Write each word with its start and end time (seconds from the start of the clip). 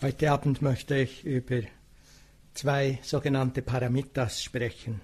Heute 0.00 0.30
Abend 0.30 0.62
möchte 0.62 0.96
ich 0.96 1.24
über 1.24 1.62
zwei 2.54 3.00
sogenannte 3.02 3.62
Paramitas 3.62 4.40
sprechen. 4.40 5.00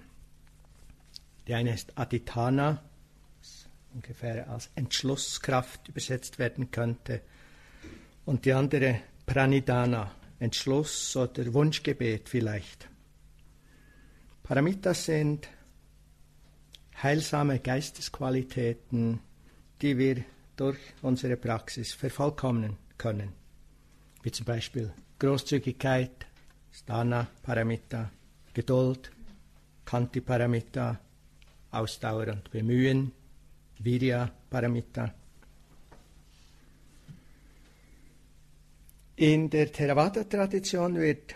Die 1.45 1.53
eine 1.53 1.73
ist 1.73 1.91
Aditana, 1.97 2.81
was 3.41 3.67
ungefähr 3.93 4.49
als 4.49 4.69
Entschlusskraft 4.75 5.89
übersetzt 5.89 6.39
werden 6.39 6.71
könnte, 6.71 7.19
und 8.23 8.45
die 8.45 8.53
andere 8.53 9.01
Pranidana, 9.25 10.15
Entschluss 10.39 11.13
oder 11.17 11.53
Wunschgebet 11.53 12.29
vielleicht. 12.29 12.87
Paramitas 14.43 15.03
sind 15.03 15.49
heilsame 17.03 17.59
Geistesqualitäten, 17.59 19.19
die 19.81 19.97
wir 19.97 20.23
durch 20.55 20.79
unsere 21.01 21.35
Praxis 21.35 21.91
vervollkommnen 21.91 22.77
können 22.97 23.44
wie 24.25 24.31
zum 24.31 24.47
Beispiel 24.47 24.91
Großzügigkeit, 25.19 26.25
Stana 26.71 27.27
Paramita, 27.43 28.09
Geduld, 28.55 29.11
Kanti 29.85 30.19
Paramita, 30.19 30.99
Ausdauer 31.69 32.29
und 32.29 32.49
Bemühen, 32.49 33.11
Virya 33.77 34.31
Paramita. 34.49 35.13
In 39.17 39.47
der 39.51 39.71
Theravada-Tradition 39.71 40.95
wird 40.95 41.35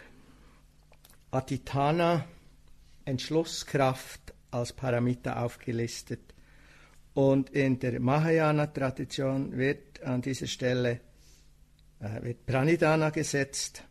Aditana, 1.29 2.25
Entschlusskraft, 3.05 4.33
als 4.49 4.73
Paramita 4.73 5.43
aufgelistet. 5.43 6.33
Und 7.13 7.51
in 7.51 7.79
der 7.79 7.99
Mahayana-Tradition 7.99 9.55
wird 9.55 10.01
an 10.01 10.23
dieser 10.23 10.47
Stelle 10.47 11.01
wird 11.99 12.45
Pranidhana 12.45 13.09
gesetzt. 13.09 13.83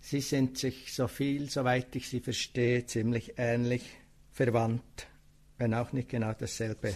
Sie 0.00 0.20
sind 0.20 0.58
sich 0.58 0.92
so 0.92 1.08
viel, 1.08 1.48
soweit 1.48 1.94
ich 1.96 2.08
sie 2.08 2.20
verstehe, 2.20 2.84
ziemlich 2.86 3.34
ähnlich 3.38 3.82
verwandt, 4.32 5.06
wenn 5.58 5.74
auch 5.74 5.92
nicht 5.92 6.08
genau 6.08 6.32
dasselbe. 6.32 6.94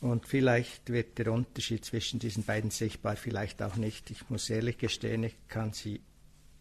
Und 0.00 0.26
vielleicht 0.26 0.90
wird 0.90 1.18
der 1.18 1.32
Unterschied 1.32 1.84
zwischen 1.84 2.20
diesen 2.20 2.44
beiden 2.44 2.70
sichtbar, 2.70 3.16
vielleicht 3.16 3.62
auch 3.62 3.76
nicht. 3.76 4.10
Ich 4.10 4.28
muss 4.28 4.50
ehrlich 4.50 4.76
gestehen, 4.76 5.24
ich 5.24 5.36
kann 5.48 5.72
sie 5.72 6.00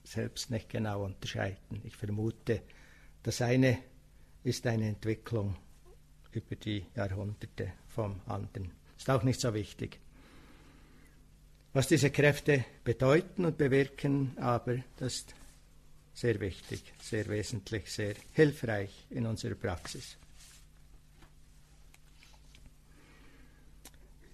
selbst 0.04 0.52
nicht 0.52 0.70
genau 0.70 1.04
unterscheiden. 1.04 1.82
Ich 1.84 1.95
vermute, 1.95 2.62
das 3.23 3.42
eine 3.42 3.78
ist 4.44 4.66
eine 4.66 4.88
Entwicklung 4.88 5.58
über 6.32 6.56
die 6.56 6.86
Jahrhunderte 6.95 7.73
vom 7.88 8.22
anderen. 8.26 8.72
Ist 8.98 9.10
auch 9.10 9.23
nicht 9.23 9.42
so 9.42 9.54
wichtig 9.54 10.00
was 11.76 11.88
diese 11.88 12.09
Kräfte 12.09 12.64
bedeuten 12.86 13.44
und 13.44 13.58
bewirken, 13.58 14.31
aber 14.38 14.78
das 14.95 15.16
ist 15.16 15.36
sehr 16.14 16.40
wichtig, 16.40 16.94
sehr 17.02 17.28
wesentlich, 17.28 17.92
sehr 17.92 18.14
hilfreich 18.32 19.06
in 19.09 19.26
unserer 19.26 19.56
Praxis. 19.56 20.16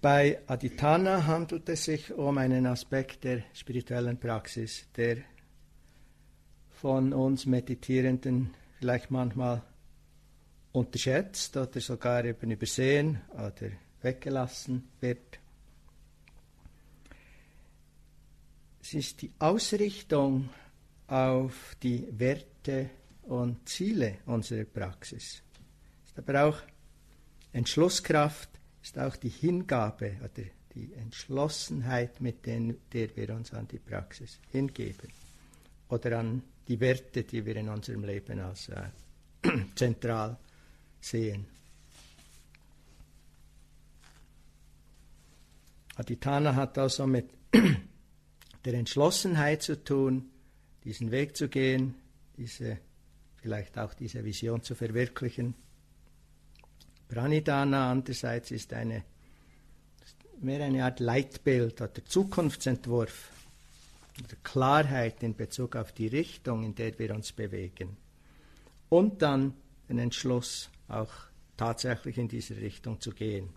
Bei 0.00 0.40
Aditana 0.46 1.26
handelt 1.26 1.68
es 1.68 1.84
sich 1.86 2.12
um 2.12 2.38
einen 2.38 2.64
Aspekt 2.64 3.24
der 3.24 3.42
spirituellen 3.54 4.20
Praxis, 4.20 4.86
der 4.96 5.16
von 6.70 7.12
uns 7.12 7.44
Meditierenden 7.46 8.54
vielleicht 8.78 9.10
manchmal 9.10 9.62
unterschätzt 10.70 11.56
oder 11.56 11.80
sogar 11.80 12.24
eben 12.24 12.52
übersehen 12.52 13.20
oder 13.34 13.72
weggelassen 14.00 14.88
wird. 15.00 15.41
Es 18.82 18.94
ist 18.94 19.22
die 19.22 19.30
Ausrichtung 19.38 20.50
auf 21.06 21.76
die 21.82 22.06
Werte 22.18 22.90
und 23.22 23.68
Ziele 23.68 24.18
unserer 24.26 24.64
Praxis. 24.64 25.42
Es 26.04 26.10
ist 26.10 26.18
aber 26.18 26.44
auch 26.44 26.58
Entschlusskraft, 27.52 28.50
ist 28.82 28.98
auch 28.98 29.14
die 29.16 29.28
Hingabe 29.28 30.16
oder 30.20 30.44
die 30.74 30.92
Entschlossenheit, 30.94 32.20
mit 32.20 32.44
der 32.44 33.16
wir 33.16 33.30
uns 33.34 33.52
an 33.52 33.68
die 33.68 33.78
Praxis 33.78 34.40
hingeben 34.50 35.08
oder 35.88 36.18
an 36.18 36.42
die 36.66 36.80
Werte, 36.80 37.22
die 37.22 37.44
wir 37.44 37.56
in 37.56 37.68
unserem 37.68 38.04
Leben 38.04 38.40
als 38.40 38.68
äh, 38.68 38.88
zentral 39.76 40.36
sehen. 41.00 41.46
Aditana 45.94 46.54
hat 46.54 46.78
also 46.78 47.06
mit 47.06 47.28
der 48.64 48.74
Entschlossenheit 48.74 49.62
zu 49.62 49.82
tun, 49.82 50.30
diesen 50.84 51.10
Weg 51.10 51.36
zu 51.36 51.48
gehen, 51.48 51.94
diese, 52.36 52.78
vielleicht 53.36 53.78
auch 53.78 53.94
diese 53.94 54.24
Vision 54.24 54.62
zu 54.62 54.74
verwirklichen. 54.74 55.54
Pranidhana 57.08 57.90
andererseits 57.90 58.50
ist 58.50 58.72
eine, 58.72 59.04
mehr 60.40 60.64
eine 60.64 60.84
Art 60.84 61.00
Leitbild 61.00 61.80
oder 61.80 62.04
Zukunftsentwurf 62.04 63.30
oder 64.18 64.36
Klarheit 64.42 65.22
in 65.22 65.34
Bezug 65.34 65.76
auf 65.76 65.92
die 65.92 66.06
Richtung, 66.06 66.64
in 66.64 66.74
der 66.74 66.98
wir 66.98 67.14
uns 67.14 67.32
bewegen. 67.32 67.96
Und 68.88 69.22
dann 69.22 69.54
den 69.88 69.98
Entschluss, 69.98 70.70
auch 70.88 71.12
tatsächlich 71.56 72.18
in 72.18 72.28
diese 72.28 72.56
Richtung 72.56 73.00
zu 73.00 73.12
gehen. 73.12 73.48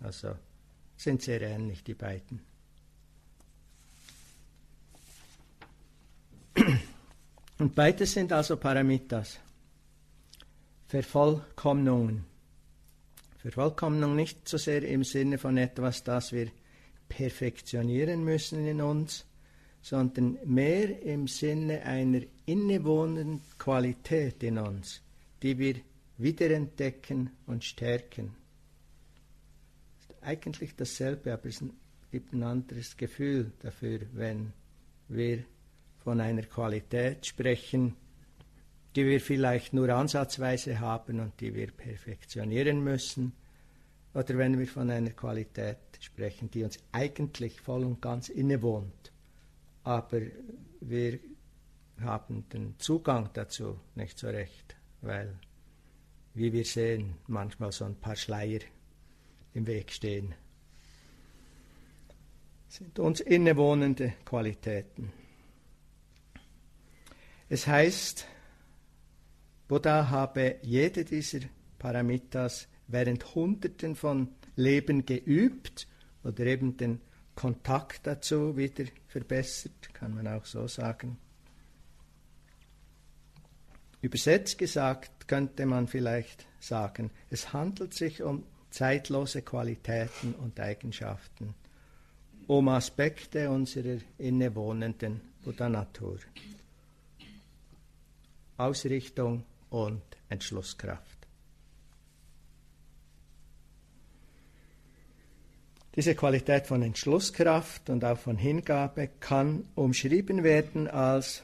Also 0.00 0.34
sind 0.96 1.22
sehr 1.22 1.40
ähnlich 1.42 1.84
die 1.84 1.94
beiden. 1.94 2.51
Und 7.58 7.74
beides 7.74 8.12
sind 8.12 8.32
also 8.32 8.56
Paramitas, 8.56 9.38
Vervollkommnungen. 10.88 12.24
Vervollkommnung 13.38 14.14
nicht 14.14 14.48
so 14.48 14.56
sehr 14.56 14.82
im 14.82 15.04
Sinne 15.04 15.38
von 15.38 15.56
etwas, 15.56 16.04
das 16.04 16.32
wir 16.32 16.50
perfektionieren 17.08 18.24
müssen 18.24 18.66
in 18.66 18.80
uns, 18.80 19.24
sondern 19.80 20.38
mehr 20.44 21.02
im 21.02 21.26
Sinne 21.26 21.82
einer 21.82 22.20
innewohnenden 22.46 23.40
Qualität 23.58 24.42
in 24.42 24.58
uns, 24.58 25.02
die 25.42 25.58
wir 25.58 25.74
wiederentdecken 26.18 27.30
und 27.46 27.64
stärken. 27.64 28.36
Ist 30.00 30.14
eigentlich 30.22 30.76
dasselbe, 30.76 31.32
aber 31.32 31.46
es 31.46 31.64
gibt 32.12 32.32
ein 32.32 32.44
anderes 32.44 32.96
Gefühl 32.96 33.52
dafür, 33.60 34.00
wenn 34.12 34.52
wir 35.08 35.44
von 36.02 36.20
einer 36.20 36.42
Qualität 36.42 37.26
sprechen, 37.26 37.96
die 38.94 39.06
wir 39.06 39.20
vielleicht 39.20 39.72
nur 39.72 39.88
ansatzweise 39.88 40.80
haben 40.80 41.20
und 41.20 41.40
die 41.40 41.54
wir 41.54 41.70
perfektionieren 41.70 42.82
müssen, 42.82 43.32
oder 44.14 44.36
wenn 44.36 44.58
wir 44.58 44.66
von 44.66 44.90
einer 44.90 45.10
Qualität 45.10 45.78
sprechen, 46.00 46.50
die 46.50 46.64
uns 46.64 46.78
eigentlich 46.92 47.60
voll 47.60 47.84
und 47.84 48.02
ganz 48.02 48.28
innewohnt, 48.28 49.12
aber 49.84 50.20
wir 50.80 51.18
haben 52.00 52.48
den 52.50 52.74
Zugang 52.78 53.30
dazu 53.32 53.78
nicht 53.94 54.18
so 54.18 54.28
recht, 54.28 54.76
weil, 55.00 55.38
wie 56.34 56.52
wir 56.52 56.64
sehen, 56.64 57.14
manchmal 57.26 57.72
so 57.72 57.84
ein 57.84 57.96
paar 57.96 58.16
Schleier 58.16 58.60
im 59.54 59.66
Weg 59.66 59.92
stehen. 59.92 60.34
Das 62.66 62.76
sind 62.78 62.98
uns 62.98 63.20
innewohnende 63.20 64.14
Qualitäten. 64.24 65.12
Es 67.52 67.66
heißt, 67.66 68.26
Buddha 69.68 70.08
habe 70.08 70.56
jede 70.62 71.04
dieser 71.04 71.40
Paramitas 71.78 72.66
während 72.86 73.34
Hunderten 73.34 73.94
von 73.94 74.28
Leben 74.56 75.04
geübt 75.04 75.86
oder 76.24 76.46
eben 76.46 76.78
den 76.78 77.02
Kontakt 77.34 78.06
dazu 78.06 78.56
wieder 78.56 78.86
verbessert, 79.06 79.92
kann 79.92 80.14
man 80.14 80.28
auch 80.28 80.46
so 80.46 80.66
sagen. 80.66 81.18
Übersetzt 84.00 84.56
gesagt 84.56 85.28
könnte 85.28 85.66
man 85.66 85.88
vielleicht 85.88 86.46
sagen, 86.58 87.10
es 87.28 87.52
handelt 87.52 87.92
sich 87.92 88.22
um 88.22 88.46
zeitlose 88.70 89.42
Qualitäten 89.42 90.34
und 90.36 90.58
Eigenschaften, 90.58 91.52
um 92.46 92.68
Aspekte 92.68 93.50
unserer 93.50 93.98
innewohnenden 94.16 95.20
Buddha-Natur. 95.42 96.18
Ausrichtung 98.62 99.44
und 99.70 100.02
Entschlusskraft. 100.28 101.18
Diese 105.94 106.14
Qualität 106.14 106.66
von 106.66 106.82
Entschlusskraft 106.82 107.90
und 107.90 108.02
auch 108.04 108.16
von 108.18 108.38
Hingabe 108.38 109.10
kann 109.20 109.64
umschrieben 109.74 110.42
werden 110.42 110.88
als 110.88 111.42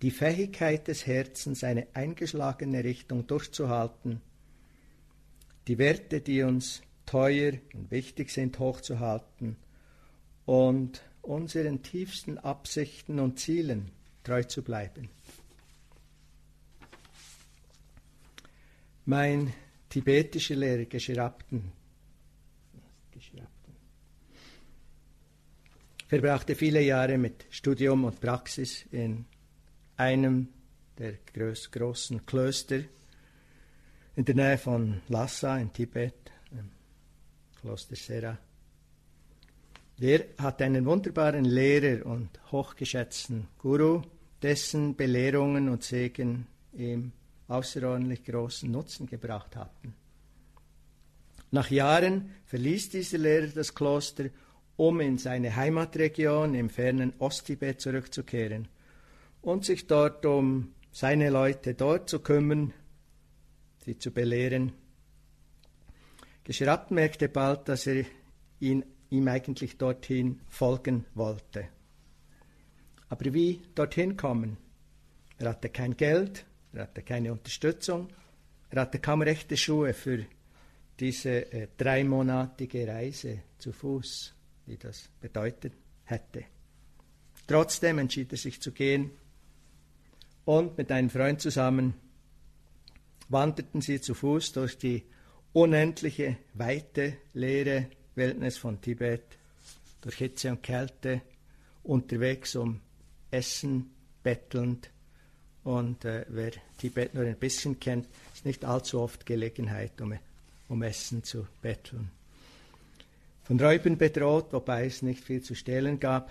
die 0.00 0.10
Fähigkeit 0.10 0.88
des 0.88 1.06
Herzens, 1.06 1.62
eine 1.62 1.86
eingeschlagene 1.92 2.82
Richtung 2.82 3.26
durchzuhalten, 3.26 4.22
die 5.68 5.78
Werte, 5.78 6.20
die 6.20 6.42
uns 6.42 6.82
teuer 7.04 7.52
und 7.74 7.90
wichtig 7.90 8.30
sind, 8.30 8.58
hochzuhalten 8.58 9.56
und 10.46 11.02
unseren 11.20 11.82
tiefsten 11.82 12.38
Absichten 12.38 13.20
und 13.20 13.38
Zielen 13.38 13.90
treu 14.24 14.42
zu 14.42 14.62
bleiben. 14.62 15.10
Mein 19.04 19.52
tibetischer 19.88 20.54
Lehrer 20.54 20.84
Gescherapten, 20.84 21.72
verbrachte 26.12 26.54
viele 26.54 26.82
Jahre 26.82 27.16
mit 27.16 27.46
Studium 27.48 28.04
und 28.04 28.20
Praxis 28.20 28.84
in 28.92 29.24
einem 29.96 30.48
der 30.98 31.14
großen 31.72 32.26
Klöster 32.26 32.80
in 34.14 34.24
der 34.26 34.34
Nähe 34.34 34.58
von 34.58 35.00
Lhasa 35.08 35.56
in 35.56 35.72
Tibet, 35.72 36.30
im 36.50 36.70
Kloster 37.60 37.96
Sera. 37.96 38.36
Der 39.98 40.26
hatte 40.38 40.64
einen 40.64 40.84
wunderbaren 40.84 41.46
Lehrer 41.46 42.04
und 42.04 42.28
hochgeschätzten 42.52 43.48
Guru, 43.56 44.02
dessen 44.42 44.94
Belehrungen 44.94 45.70
und 45.70 45.82
Segen 45.82 46.46
ihm 46.74 47.12
außerordentlich 47.52 48.24
großen 48.24 48.70
Nutzen 48.70 49.06
gebracht 49.06 49.56
hatten. 49.56 49.94
Nach 51.50 51.70
Jahren 51.70 52.30
verließ 52.46 52.90
dieser 52.90 53.18
Lehrer 53.18 53.48
das 53.48 53.74
Kloster, 53.74 54.30
um 54.76 55.00
in 55.00 55.18
seine 55.18 55.54
Heimatregion 55.54 56.54
im 56.54 56.70
fernen 56.70 57.12
Osttibet 57.18 57.80
zurückzukehren 57.80 58.68
und 59.42 59.64
sich 59.64 59.86
dort 59.86 60.24
um 60.24 60.72
seine 60.90 61.30
Leute 61.30 61.74
dort 61.74 62.08
zu 62.08 62.20
kümmern, 62.20 62.72
sie 63.84 63.98
zu 63.98 64.10
belehren. 64.10 64.72
Geschrapt 66.44 66.90
merkte 66.90 67.28
bald, 67.28 67.68
dass 67.68 67.86
er 67.86 68.04
ihn, 68.60 68.84
ihm 69.10 69.28
eigentlich 69.28 69.78
dorthin 69.78 70.40
folgen 70.48 71.04
wollte. 71.14 71.68
Aber 73.08 73.34
wie 73.34 73.62
dorthin 73.74 74.16
kommen? 74.16 74.56
Er 75.38 75.50
hatte 75.50 75.68
kein 75.68 75.96
Geld, 75.96 76.46
er 76.72 76.82
hatte 76.82 77.02
keine 77.02 77.32
Unterstützung, 77.32 78.08
er 78.70 78.82
hatte 78.82 78.98
kaum 78.98 79.22
rechte 79.22 79.56
Schuhe 79.56 79.92
für 79.92 80.24
diese 80.98 81.52
äh, 81.52 81.68
dreimonatige 81.76 82.86
Reise 82.86 83.40
zu 83.58 83.72
Fuß, 83.72 84.34
die 84.66 84.78
das 84.78 85.08
bedeutet 85.20 85.74
hätte. 86.04 86.44
Trotzdem 87.46 87.98
entschied 87.98 88.32
er 88.32 88.38
sich 88.38 88.60
zu 88.60 88.72
gehen 88.72 89.10
und 90.44 90.78
mit 90.78 90.90
einem 90.90 91.10
Freund 91.10 91.40
zusammen 91.40 91.94
wanderten 93.28 93.80
sie 93.80 94.00
zu 94.00 94.14
Fuß 94.14 94.52
durch 94.52 94.78
die 94.78 95.04
unendliche, 95.52 96.36
weite, 96.54 97.16
leere 97.34 97.88
Wildnis 98.14 98.58
von 98.58 98.80
Tibet, 98.80 99.24
durch 100.00 100.16
Hitze 100.16 100.50
und 100.50 100.62
Kälte, 100.62 101.22
unterwegs 101.82 102.56
um 102.56 102.80
Essen 103.30 103.90
bettelnd. 104.22 104.90
Und 105.64 106.04
äh, 106.04 106.24
wer 106.28 106.52
Tibet 106.78 107.14
nur 107.14 107.24
ein 107.24 107.36
bisschen 107.36 107.78
kennt, 107.78 108.06
ist 108.34 108.44
nicht 108.44 108.64
allzu 108.64 109.00
oft 109.00 109.24
Gelegenheit, 109.26 110.00
um, 110.00 110.14
um 110.68 110.82
Essen 110.82 111.22
zu 111.22 111.46
betteln. 111.60 112.10
Von 113.44 113.60
Räubern 113.60 113.96
bedroht, 113.96 114.52
wobei 114.52 114.86
es 114.86 115.02
nicht 115.02 115.22
viel 115.22 115.42
zu 115.42 115.54
stehlen 115.54 116.00
gab. 116.00 116.30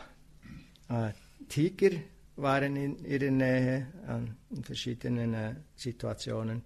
Äh, 0.89 1.11
Tiger 1.47 1.91
waren 2.35 2.75
in 2.75 3.05
ihrer 3.05 3.31
Nähe 3.31 3.87
an, 4.07 4.35
in 4.49 4.63
verschiedenen 4.63 5.33
äh, 5.33 5.55
Situationen, 5.75 6.63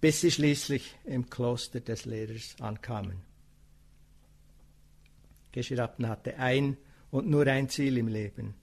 bis 0.00 0.20
sie 0.22 0.30
schließlich 0.30 0.96
im 1.04 1.28
Kloster 1.28 1.80
des 1.80 2.04
Lehrers 2.04 2.56
ankamen. 2.60 3.22
Geschirapten 5.52 6.08
hatte 6.08 6.38
ein 6.38 6.76
und 7.10 7.28
nur 7.28 7.46
ein 7.46 7.68
Ziel 7.68 7.98
im 7.98 8.08
Leben, 8.08 8.54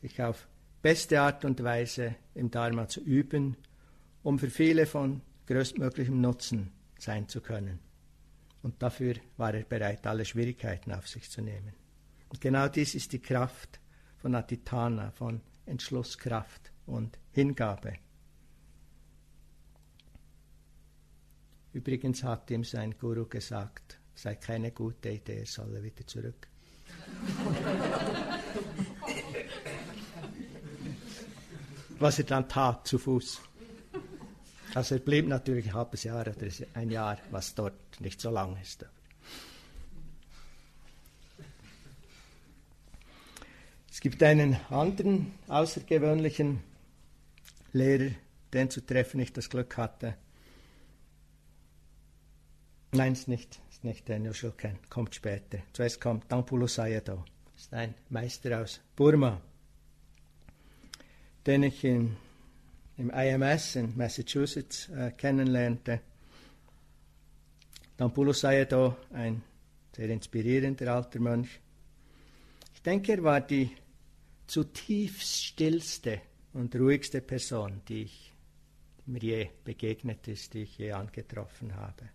sich 0.00 0.20
auf 0.22 0.46
beste 0.82 1.20
Art 1.20 1.44
und 1.44 1.62
Weise 1.62 2.16
im 2.34 2.50
Dharma 2.50 2.88
zu 2.88 3.00
üben, 3.00 3.56
um 4.22 4.38
für 4.38 4.50
viele 4.50 4.86
von 4.86 5.20
größtmöglichem 5.46 6.20
Nutzen 6.20 6.72
sein 6.98 7.28
zu 7.28 7.40
können. 7.40 7.78
Und 8.62 8.82
dafür 8.82 9.14
war 9.36 9.54
er 9.54 9.62
bereit, 9.62 10.06
alle 10.06 10.24
Schwierigkeiten 10.24 10.92
auf 10.92 11.08
sich 11.08 11.30
zu 11.30 11.40
nehmen. 11.42 11.72
Und 12.28 12.40
genau 12.40 12.68
dies 12.68 12.94
ist 12.94 13.12
die 13.12 13.20
Kraft, 13.20 13.80
von 14.18 14.34
Atitana, 14.34 15.10
von 15.12 15.40
Entschlusskraft 15.66 16.72
und 16.86 17.18
Hingabe. 17.30 17.94
Übrigens 21.72 22.24
hat 22.24 22.50
ihm 22.50 22.64
sein 22.64 22.96
Guru 22.98 23.26
gesagt, 23.26 24.00
sei 24.14 24.34
keine 24.34 24.72
gute 24.72 25.10
Idee, 25.10 25.40
er 25.40 25.46
solle 25.46 25.82
wieder 25.82 26.06
zurück. 26.06 26.48
Was 31.98 32.18
er 32.18 32.24
dann 32.24 32.48
tat, 32.48 32.86
zu 32.86 32.98
Fuß. 32.98 33.40
Also 34.74 34.94
er 34.94 35.00
blieb 35.00 35.26
natürlich 35.26 35.66
ein 35.66 35.74
halbes 35.74 36.04
Jahr 36.04 36.20
oder 36.20 36.34
ein 36.74 36.90
Jahr, 36.90 37.18
was 37.30 37.54
dort 37.54 38.00
nicht 38.00 38.20
so 38.20 38.30
lang 38.30 38.56
ist. 38.60 38.84
Es 43.90 44.00
gibt 44.00 44.22
einen 44.22 44.56
anderen 44.70 45.32
außergewöhnlichen 45.48 46.60
Lehrer, 47.72 48.12
den 48.52 48.70
zu 48.70 48.80
treffen 48.86 49.18
ich 49.18 49.32
das 49.32 49.50
Glück 49.50 49.76
hatte. 49.76 50.14
Nein, 52.92 53.14
ist 53.14 53.26
nicht, 53.26 53.58
ist 53.70 53.82
nicht 53.82 54.08
Daniel 54.08 54.34
Schulken, 54.34 54.78
kommt 54.88 55.16
später. 55.16 55.58
Zuerst 55.72 56.00
kommt 56.00 56.30
Dampulo 56.30 56.68
Sayadaw, 56.68 57.24
ist 57.56 57.74
ein 57.74 57.94
Meister 58.08 58.62
aus 58.62 58.80
Burma, 58.94 59.40
den 61.48 61.62
ich 61.62 61.82
in, 61.82 62.14
im 62.98 63.08
IMS 63.08 63.76
in 63.76 63.96
Massachusetts 63.96 64.90
äh, 64.90 65.12
kennenlernte. 65.12 66.02
Dampulo 67.96 68.34
Sayadaw, 68.34 68.94
ein 69.14 69.42
sehr 69.96 70.10
inspirierender 70.10 70.92
alter 70.94 71.20
Mönch. 71.20 71.48
Ich 72.74 72.82
denke, 72.82 73.12
er 73.12 73.24
war 73.24 73.40
die 73.40 73.70
zutiefst 74.46 75.42
stillste 75.46 76.20
und 76.52 76.76
ruhigste 76.76 77.22
Person, 77.22 77.80
die, 77.88 78.02
ich, 78.02 78.30
die 79.06 79.10
mir 79.10 79.22
je 79.22 79.48
begegnet 79.64 80.28
ist, 80.28 80.52
die 80.52 80.64
ich 80.64 80.76
je 80.76 80.92
angetroffen 80.92 81.74
habe. 81.74 82.10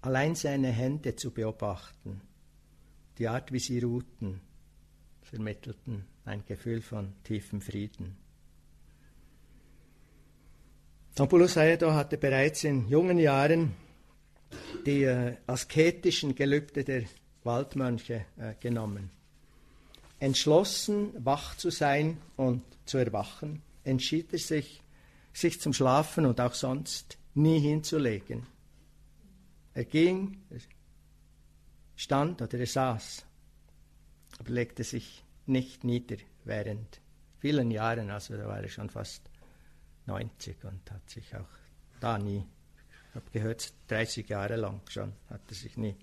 Allein 0.00 0.34
seine 0.34 0.68
Hände 0.68 1.14
zu 1.14 1.30
beobachten, 1.30 2.22
die 3.18 3.28
Art, 3.28 3.52
wie 3.52 3.58
sie 3.58 3.80
ruhten, 3.80 4.40
vermittelten 5.32 6.04
ein 6.26 6.44
Gefühl 6.46 6.82
von 6.82 7.14
tiefem 7.24 7.62
Frieden. 7.62 8.16
Tampulo 11.14 11.46
Sayadaw 11.46 11.92
hatte 11.94 12.18
bereits 12.18 12.64
in 12.64 12.86
jungen 12.86 13.18
Jahren 13.18 13.74
die 14.84 15.04
äh, 15.04 15.36
asketischen 15.46 16.34
Gelübde 16.34 16.84
der 16.84 17.04
Waldmönche 17.44 18.26
äh, 18.36 18.54
genommen. 18.60 19.10
Entschlossen, 20.18 21.12
wach 21.24 21.56
zu 21.56 21.70
sein 21.70 22.18
und 22.36 22.62
zu 22.84 22.98
erwachen, 22.98 23.62
entschied 23.84 24.34
er 24.34 24.38
sich, 24.38 24.82
sich 25.32 25.60
zum 25.60 25.72
Schlafen 25.72 26.26
und 26.26 26.40
auch 26.42 26.54
sonst 26.54 27.16
nie 27.34 27.58
hinzulegen. 27.58 28.46
Er 29.72 29.84
ging, 29.86 30.42
er 30.50 30.60
stand 31.96 32.42
oder 32.42 32.58
er 32.58 32.66
saß, 32.66 33.24
aber 34.38 34.50
legte 34.50 34.84
sich 34.84 35.24
nicht 35.46 35.84
nieder 35.84 36.16
während 36.44 37.00
vielen 37.38 37.70
Jahren, 37.70 38.10
also 38.10 38.36
da 38.36 38.46
war 38.46 38.60
er 38.60 38.68
schon 38.68 38.90
fast 38.90 39.28
90 40.06 40.64
und 40.64 40.90
hat 40.90 41.08
sich 41.10 41.34
auch 41.34 41.48
da 42.00 42.18
nie, 42.18 42.44
ich 43.08 43.14
habe 43.14 43.30
gehört, 43.32 43.72
30 43.88 44.28
Jahre 44.28 44.56
lang 44.56 44.80
schon, 44.88 45.12
hat 45.28 45.40
er 45.48 45.54
sich 45.54 45.76
nie 45.76 45.96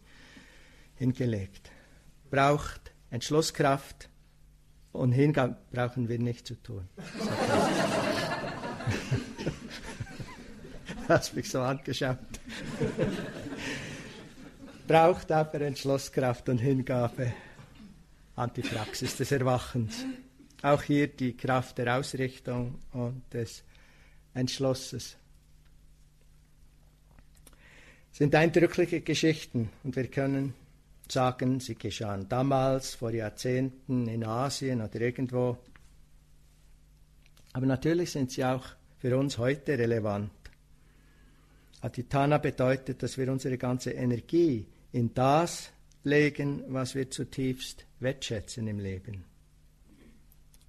hingelegt. 0.95 1.71
Braucht 2.29 2.91
Entschlusskraft 3.09 4.09
und 4.91 5.11
Hingabe 5.13 5.57
brauchen 5.71 6.09
wir 6.09 6.19
nicht 6.19 6.45
zu 6.47 6.61
tun. 6.61 6.87
Hast 11.07 11.35
mich 11.35 11.49
so 11.49 11.61
angeschaut. 11.61 12.17
Braucht 14.87 15.31
aber 15.31 15.61
Entschlusskraft 15.61 16.49
und 16.49 16.59
Hingabe 16.59 17.33
an 18.39 18.53
die 18.55 18.61
Praxis 18.61 19.17
des 19.17 19.33
Erwachens. 19.33 20.05
Auch 20.61 20.81
hier 20.81 21.07
die 21.07 21.35
Kraft 21.35 21.77
der 21.77 21.97
Ausrichtung 21.97 22.79
und 22.93 23.21
des 23.33 23.63
Entschlusses. 24.33 25.17
Sind 28.11 28.33
eindrückliche 28.33 29.01
Geschichten 29.01 29.69
und 29.83 29.95
wir 29.95 30.07
können 30.07 30.53
sagen, 31.09 31.59
sie 31.59 31.75
geschahen 31.75 32.29
damals, 32.29 32.95
vor 32.95 33.11
Jahrzehnten 33.11 34.07
in 34.07 34.23
Asien 34.23 34.81
oder 34.81 35.01
irgendwo. 35.01 35.57
Aber 37.51 37.65
natürlich 37.65 38.11
sind 38.11 38.31
sie 38.31 38.45
auch 38.45 38.65
für 38.99 39.17
uns 39.17 39.37
heute 39.37 39.77
relevant. 39.77 40.31
Aditana 41.81 42.37
bedeutet, 42.37 43.03
dass 43.03 43.17
wir 43.17 43.29
unsere 43.31 43.57
ganze 43.57 43.91
Energie 43.91 44.65
in 44.91 45.13
das 45.13 45.71
legen, 46.03 46.63
was 46.67 46.95
wir 46.95 47.09
zutiefst 47.09 47.85
wertschätzen 47.99 48.67
im 48.67 48.79
Leben. 48.79 49.25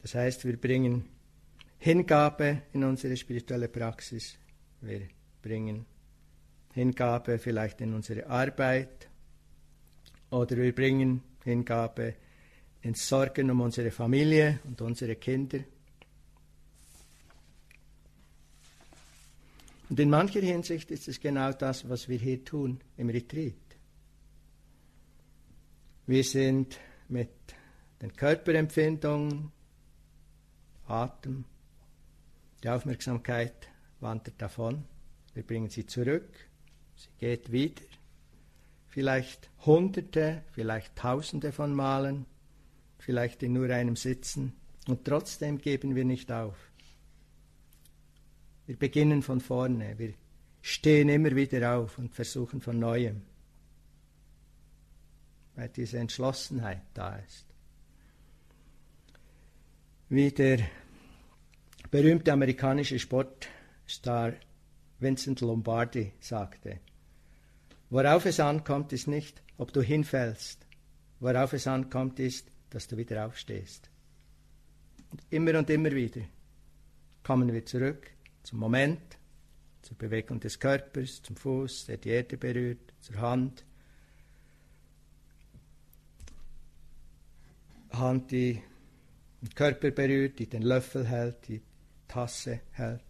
Das 0.02 0.14
heißt, 0.14 0.44
wir 0.44 0.56
bringen 0.56 1.04
Hingabe 1.78 2.62
in 2.72 2.84
unsere 2.84 3.16
spirituelle 3.16 3.68
Praxis, 3.68 4.36
wir 4.80 5.02
bringen 5.42 5.86
Hingabe 6.72 7.38
vielleicht 7.38 7.80
in 7.80 7.94
unsere 7.94 8.26
Arbeit 8.26 9.08
oder 10.30 10.56
wir 10.56 10.74
bringen 10.74 11.22
Hingabe 11.44 12.14
in 12.82 12.94
Sorgen 12.94 13.50
um 13.50 13.60
unsere 13.60 13.90
Familie 13.90 14.60
und 14.64 14.80
unsere 14.80 15.16
Kinder. 15.16 15.60
Und 19.88 19.98
in 19.98 20.08
mancher 20.08 20.40
Hinsicht 20.40 20.90
ist 20.92 21.08
es 21.08 21.20
genau 21.20 21.52
das, 21.52 21.88
was 21.88 22.08
wir 22.08 22.18
hier 22.18 22.44
tun 22.44 22.80
im 22.96 23.10
Retreat. 23.10 23.69
Wir 26.10 26.24
sind 26.24 26.76
mit 27.08 27.30
den 28.02 28.12
Körperempfindungen, 28.12 29.52
Atem, 30.88 31.44
die 32.64 32.68
Aufmerksamkeit 32.68 33.68
wandert 34.00 34.42
davon. 34.42 34.86
Wir 35.34 35.44
bringen 35.44 35.70
sie 35.70 35.86
zurück. 35.86 36.28
Sie 36.96 37.10
geht 37.20 37.52
wieder. 37.52 37.84
Vielleicht 38.88 39.50
Hunderte, 39.64 40.42
vielleicht 40.50 40.96
Tausende 40.96 41.52
von 41.52 41.72
Malen, 41.76 42.26
vielleicht 42.98 43.44
in 43.44 43.52
nur 43.52 43.70
einem 43.70 43.94
Sitzen. 43.94 44.54
Und 44.88 45.04
trotzdem 45.04 45.58
geben 45.58 45.94
wir 45.94 46.04
nicht 46.04 46.32
auf. 46.32 46.56
Wir 48.66 48.76
beginnen 48.76 49.22
von 49.22 49.40
vorne. 49.40 49.96
Wir 49.96 50.14
stehen 50.60 51.08
immer 51.08 51.36
wieder 51.36 51.76
auf 51.76 51.98
und 51.98 52.16
versuchen 52.16 52.60
von 52.60 52.80
neuem. 52.80 53.29
Weil 55.60 55.68
diese 55.68 55.98
Entschlossenheit 55.98 56.80
da 56.94 57.16
ist. 57.16 57.44
Wie 60.08 60.30
der 60.30 60.60
berühmte 61.90 62.32
amerikanische 62.32 62.98
Sportstar 62.98 64.32
Vincent 65.00 65.42
Lombardi 65.42 66.12
sagte, 66.18 66.80
worauf 67.90 68.24
es 68.24 68.40
ankommt, 68.40 68.94
ist 68.94 69.06
nicht, 69.06 69.42
ob 69.58 69.70
du 69.74 69.82
hinfällst, 69.82 70.66
worauf 71.18 71.52
es 71.52 71.66
ankommt, 71.66 72.18
ist, 72.20 72.50
dass 72.70 72.88
du 72.88 72.96
wieder 72.96 73.26
aufstehst. 73.26 73.90
Und 75.10 75.22
immer 75.28 75.58
und 75.58 75.68
immer 75.68 75.90
wieder 75.90 76.22
kommen 77.22 77.52
wir 77.52 77.66
zurück 77.66 78.10
zum 78.44 78.60
Moment, 78.60 79.18
zur 79.82 79.98
Bewegung 79.98 80.40
des 80.40 80.58
Körpers, 80.58 81.20
zum 81.20 81.36
Fuß, 81.36 81.84
der 81.84 81.98
die 81.98 82.08
Erde 82.08 82.38
berührt, 82.38 82.94
zur 83.00 83.16
Hand. 83.16 83.66
Hand, 87.92 88.30
die 88.30 88.62
den 89.40 89.54
Körper 89.54 89.90
berührt, 89.90 90.38
die 90.38 90.46
den 90.46 90.62
Löffel 90.62 91.06
hält, 91.06 91.48
die 91.48 91.62
Tasse 92.06 92.60
hält. 92.72 93.02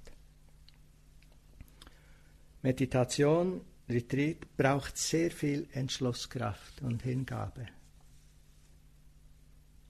Meditation, 2.63 3.63
Retreat 3.89 4.57
braucht 4.57 4.97
sehr 4.97 5.31
viel 5.31 5.67
Entschlusskraft 5.73 6.83
und 6.83 7.03
Hingabe. 7.03 7.67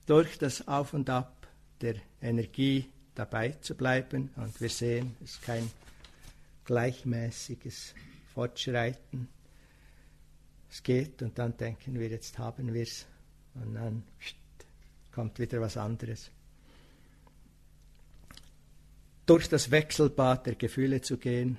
Durch 0.06 0.38
das 0.38 0.66
Auf 0.66 0.94
und 0.94 1.10
Ab 1.10 1.48
der 1.80 1.96
Energie 2.22 2.90
dabei 3.14 3.50
zu 3.60 3.74
bleiben, 3.74 4.30
und 4.36 4.60
wir 4.60 4.68
sehen, 4.68 5.16
es 5.22 5.32
ist 5.32 5.42
kein 5.42 5.70
gleichmäßiges 6.64 7.94
Fortschreiten. 8.32 9.28
Es 10.70 10.82
geht 10.82 11.20
und 11.22 11.38
dann 11.38 11.56
denken 11.56 11.98
wir, 11.98 12.08
jetzt 12.08 12.38
haben 12.38 12.72
wir 12.72 12.82
es, 12.82 13.06
und 13.54 13.74
dann 13.74 14.04
kommt 15.12 15.38
wieder 15.38 15.60
was 15.60 15.76
anderes 15.76 16.30
durch 19.30 19.48
das 19.48 19.70
Wechselbad 19.70 20.44
der 20.46 20.56
Gefühle 20.56 21.02
zu 21.02 21.16
gehen, 21.16 21.56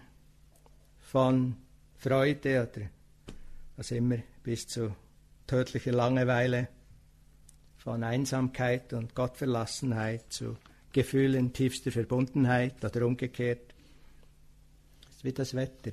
von 0.99 1.55
Freude 1.95 2.67
oder 2.69 2.85
was 3.77 3.91
immer 3.91 4.17
bis 4.43 4.67
zu 4.67 4.93
tödlicher 5.47 5.93
Langeweile, 5.93 6.67
von 7.77 8.03
Einsamkeit 8.03 8.91
und 8.91 9.15
Gottverlassenheit 9.15 10.33
zu 10.33 10.57
Gefühlen 10.91 11.53
tiefster 11.53 11.93
Verbundenheit 11.93 12.83
oder 12.83 13.05
umgekehrt. 13.05 13.73
Ist 15.09 15.23
wie 15.23 15.31
das 15.31 15.53
Wetter. 15.53 15.91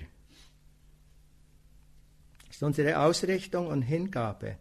Ist 2.51 2.61
unsere 2.61 2.99
Ausrichtung 2.99 3.69
und 3.69 3.83
Hingabe, 3.83 4.57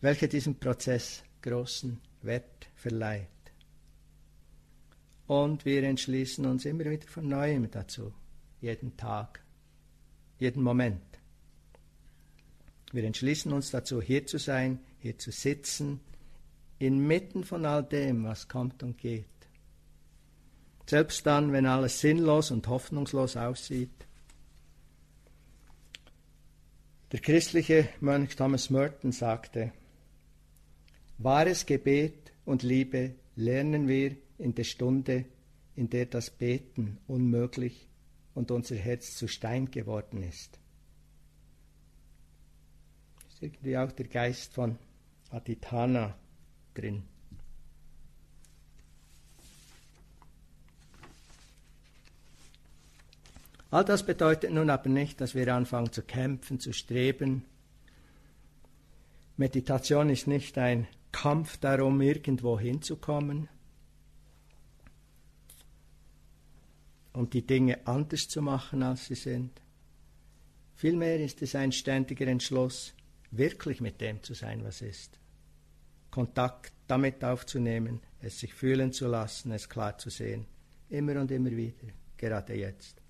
welche 0.00 0.28
diesem 0.28 0.54
Prozess 0.54 1.22
großen 1.46 2.00
Wert 2.22 2.68
verleiht. 2.74 3.28
Und 5.26 5.64
wir 5.64 5.82
entschließen 5.82 6.44
uns 6.46 6.64
immer 6.64 6.84
wieder 6.84 7.06
von 7.06 7.28
neuem 7.28 7.70
dazu, 7.70 8.12
jeden 8.60 8.96
Tag, 8.96 9.42
jeden 10.38 10.62
Moment. 10.62 11.02
Wir 12.92 13.04
entschließen 13.04 13.52
uns 13.52 13.70
dazu, 13.70 14.00
hier 14.00 14.26
zu 14.26 14.38
sein, 14.38 14.80
hier 15.00 15.18
zu 15.18 15.30
sitzen, 15.30 16.00
inmitten 16.78 17.44
von 17.44 17.64
all 17.64 17.82
dem, 17.82 18.24
was 18.24 18.48
kommt 18.48 18.82
und 18.82 18.98
geht. 18.98 19.26
Selbst 20.86 21.26
dann, 21.26 21.52
wenn 21.52 21.66
alles 21.66 22.00
sinnlos 22.00 22.52
und 22.52 22.68
hoffnungslos 22.68 23.36
aussieht. 23.36 23.90
Der 27.10 27.20
christliche 27.20 27.88
Mönch 28.00 28.36
Thomas 28.36 28.70
Merton 28.70 29.10
sagte, 29.10 29.72
wahres 31.18 31.66
Gebet 31.66 32.32
und 32.44 32.62
Liebe 32.62 33.14
lernen 33.36 33.88
wir 33.88 34.16
in 34.38 34.54
der 34.54 34.64
Stunde, 34.64 35.24
in 35.74 35.90
der 35.90 36.06
das 36.06 36.30
Beten 36.30 36.98
unmöglich 37.06 37.86
und 38.34 38.50
unser 38.50 38.76
Herz 38.76 39.16
zu 39.16 39.28
Stein 39.28 39.70
geworden 39.70 40.22
ist. 40.22 40.58
Ist 43.28 43.42
irgendwie 43.42 43.76
auch 43.76 43.92
der 43.92 44.06
Geist 44.06 44.52
von 44.52 44.78
Aditana 45.30 46.16
drin. 46.74 47.02
All 53.70 53.84
das 53.84 54.06
bedeutet 54.06 54.52
nun 54.52 54.70
aber 54.70 54.88
nicht, 54.88 55.20
dass 55.20 55.34
wir 55.34 55.52
anfangen 55.52 55.92
zu 55.92 56.02
kämpfen, 56.02 56.60
zu 56.60 56.72
streben. 56.72 57.44
Meditation 59.36 60.08
ist 60.08 60.26
nicht 60.26 60.56
ein 60.56 60.86
Kampf 61.16 61.56
darum, 61.56 62.00
irgendwo 62.00 62.58
hinzukommen. 62.58 63.48
und 67.16 67.32
die 67.32 67.46
Dinge 67.46 67.86
anders 67.86 68.28
zu 68.28 68.42
machen, 68.42 68.82
als 68.82 69.06
sie 69.06 69.14
sind. 69.14 69.62
Vielmehr 70.74 71.18
ist 71.18 71.40
es 71.40 71.54
ein 71.54 71.72
ständiger 71.72 72.26
Entschluss, 72.26 72.92
wirklich 73.30 73.80
mit 73.80 74.02
dem 74.02 74.22
zu 74.22 74.34
sein, 74.34 74.62
was 74.62 74.82
ist. 74.82 75.18
Kontakt 76.10 76.74
damit 76.86 77.24
aufzunehmen, 77.24 78.00
es 78.20 78.38
sich 78.38 78.52
fühlen 78.52 78.92
zu 78.92 79.08
lassen, 79.08 79.50
es 79.52 79.66
klar 79.66 79.96
zu 79.96 80.10
sehen. 80.10 80.44
Immer 80.90 81.18
und 81.18 81.30
immer 81.30 81.50
wieder, 81.50 81.88
gerade 82.18 82.54
jetzt. 82.54 83.00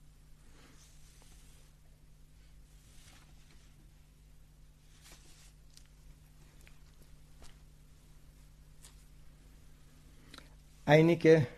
Einige 10.88 11.48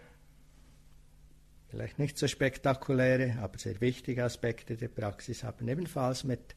vielleicht 1.69 1.99
nicht 1.99 2.17
so 2.17 2.27
spektakuläre, 2.27 3.37
aber 3.43 3.59
sehr 3.59 3.79
wichtige 3.83 4.25
Aspekte 4.25 4.75
der 4.75 4.89
Praxis 4.89 5.45
haben 5.45 5.69
ebenfalls 5.69 6.25
mit 6.25 6.55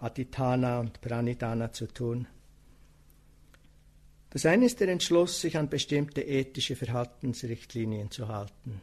Aditana 0.00 0.80
und 0.80 1.00
Pranidhana 1.00 1.72
zu 1.72 1.86
tun. 1.86 2.26
Das 4.28 4.44
eine 4.44 4.66
ist 4.66 4.80
der 4.80 4.88
Entschluss, 4.88 5.40
sich 5.40 5.56
an 5.56 5.70
bestimmte 5.70 6.20
ethische 6.20 6.76
Verhaltensrichtlinien 6.76 8.10
zu 8.10 8.28
halten. 8.28 8.82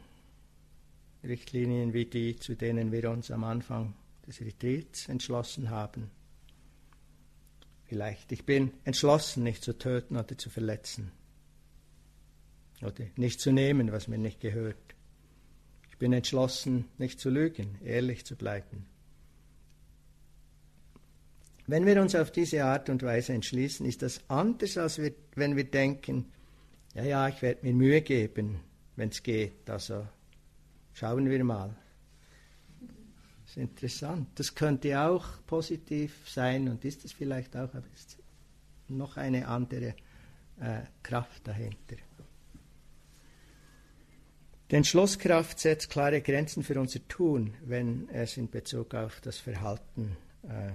Richtlinien 1.22 1.92
wie 1.92 2.06
die, 2.06 2.36
zu 2.36 2.56
denen 2.56 2.90
wir 2.90 3.08
uns 3.08 3.30
am 3.30 3.44
Anfang 3.44 3.94
des 4.26 4.40
Retreats 4.40 5.08
entschlossen 5.08 5.70
haben. 5.70 6.10
Vielleicht, 7.84 8.32
ich 8.32 8.44
bin 8.44 8.72
entschlossen, 8.82 9.44
nicht 9.44 9.62
zu 9.62 9.78
töten 9.78 10.16
oder 10.16 10.36
zu 10.36 10.50
verletzen. 10.50 11.12
Oder 12.82 13.04
nicht 13.16 13.40
zu 13.40 13.52
nehmen, 13.52 13.92
was 13.92 14.08
mir 14.08 14.18
nicht 14.18 14.40
gehört 14.40 14.92
bin 16.02 16.12
entschlossen, 16.14 16.86
nicht 16.98 17.20
zu 17.20 17.30
lügen, 17.30 17.78
ehrlich 17.84 18.24
zu 18.24 18.34
bleiben. 18.34 18.86
Wenn 21.68 21.86
wir 21.86 22.02
uns 22.02 22.16
auf 22.16 22.32
diese 22.32 22.64
Art 22.64 22.90
und 22.90 23.04
Weise 23.04 23.34
entschließen, 23.34 23.86
ist 23.86 24.02
das 24.02 24.20
anders, 24.28 24.76
als 24.78 24.98
wir, 24.98 25.12
wenn 25.36 25.54
wir 25.54 25.62
denken, 25.62 26.24
ja, 26.94 27.04
ja, 27.04 27.28
ich 27.28 27.40
werde 27.40 27.64
mir 27.64 27.72
Mühe 27.72 28.02
geben, 28.02 28.58
wenn 28.96 29.10
es 29.10 29.22
geht. 29.22 29.70
Also 29.70 30.04
schauen 30.92 31.30
wir 31.30 31.44
mal. 31.44 31.76
Das 32.80 33.50
ist 33.50 33.56
interessant. 33.58 34.26
Das 34.34 34.56
könnte 34.56 35.00
auch 35.00 35.24
positiv 35.46 36.28
sein 36.28 36.68
und 36.68 36.84
ist 36.84 37.04
es 37.04 37.12
vielleicht 37.12 37.54
auch, 37.54 37.72
aber 37.74 37.86
es 37.94 38.00
ist 38.00 38.18
noch 38.88 39.18
eine 39.18 39.46
andere 39.46 39.94
äh, 40.58 40.80
Kraft 41.04 41.46
dahinter. 41.46 41.94
Die 44.72 44.76
Entschlusskraft 44.76 45.58
setzt 45.58 45.90
klare 45.90 46.22
Grenzen 46.22 46.62
für 46.62 46.80
unser 46.80 47.06
Tun, 47.06 47.52
wenn 47.62 48.08
es 48.08 48.38
in 48.38 48.48
Bezug 48.48 48.94
auf 48.94 49.20
das 49.20 49.36
Verhalten 49.36 50.16
äh, 50.44 50.72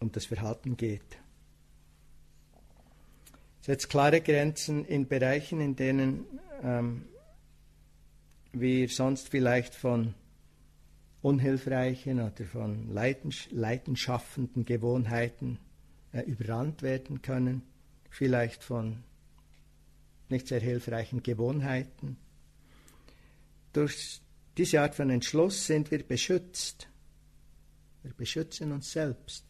um 0.00 0.10
das 0.10 0.26
Verhalten 0.26 0.76
geht. 0.76 1.20
Setzt 3.60 3.88
klare 3.90 4.20
Grenzen 4.20 4.84
in 4.86 5.06
Bereichen, 5.06 5.60
in 5.60 5.76
denen 5.76 6.26
ähm, 6.64 7.04
wir 8.50 8.88
sonst 8.88 9.28
vielleicht 9.28 9.76
von 9.76 10.14
unhilfreichen 11.22 12.20
oder 12.20 12.44
von 12.44 12.92
leidenschaffenden 12.92 14.64
Gewohnheiten 14.64 15.60
äh, 16.12 16.22
überrannt 16.22 16.82
werden 16.82 17.22
können, 17.22 17.62
vielleicht 18.10 18.64
von 18.64 19.04
nicht 20.30 20.48
sehr 20.48 20.60
hilfreichen 20.60 21.22
Gewohnheiten. 21.22 22.16
Durch 23.72 24.20
diese 24.56 24.80
Art 24.80 24.94
von 24.94 25.10
Entschluss 25.10 25.66
sind 25.66 25.90
wir 25.90 26.02
beschützt. 26.02 26.88
Wir 28.02 28.12
beschützen 28.12 28.72
uns 28.72 28.92
selbst. 28.92 29.44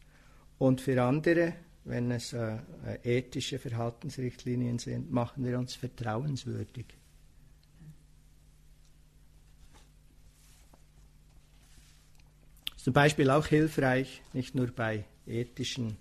Und 0.57 0.81
für 0.81 1.01
andere, 1.01 1.53
wenn 1.85 2.11
es 2.11 2.33
äh, 2.33 2.57
äh 2.85 3.17
ethische 3.17 3.59
Verhaltensrichtlinien 3.59 4.77
sind, 4.77 5.11
machen 5.11 5.45
wir 5.45 5.57
uns 5.57 5.75
vertrauenswürdig. 5.75 6.85
Zum 12.77 12.93
Beispiel 12.93 13.29
auch 13.29 13.45
hilfreich, 13.45 14.21
nicht 14.33 14.55
nur 14.55 14.67
bei 14.67 15.05
ethischen 15.27 15.97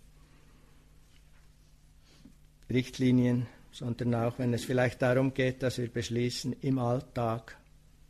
Richtlinien, 2.71 3.47
sondern 3.79 4.13
auch 4.17 4.41
wenn 4.41 4.53
es 4.53 4.65
vielleicht 4.65 5.01
darum 5.03 5.33
geht, 5.33 5.63
dass 5.63 5.79
wir 5.79 5.89
beschließen, 5.89 6.53
im 6.63 6.81
Alltag 6.81 7.57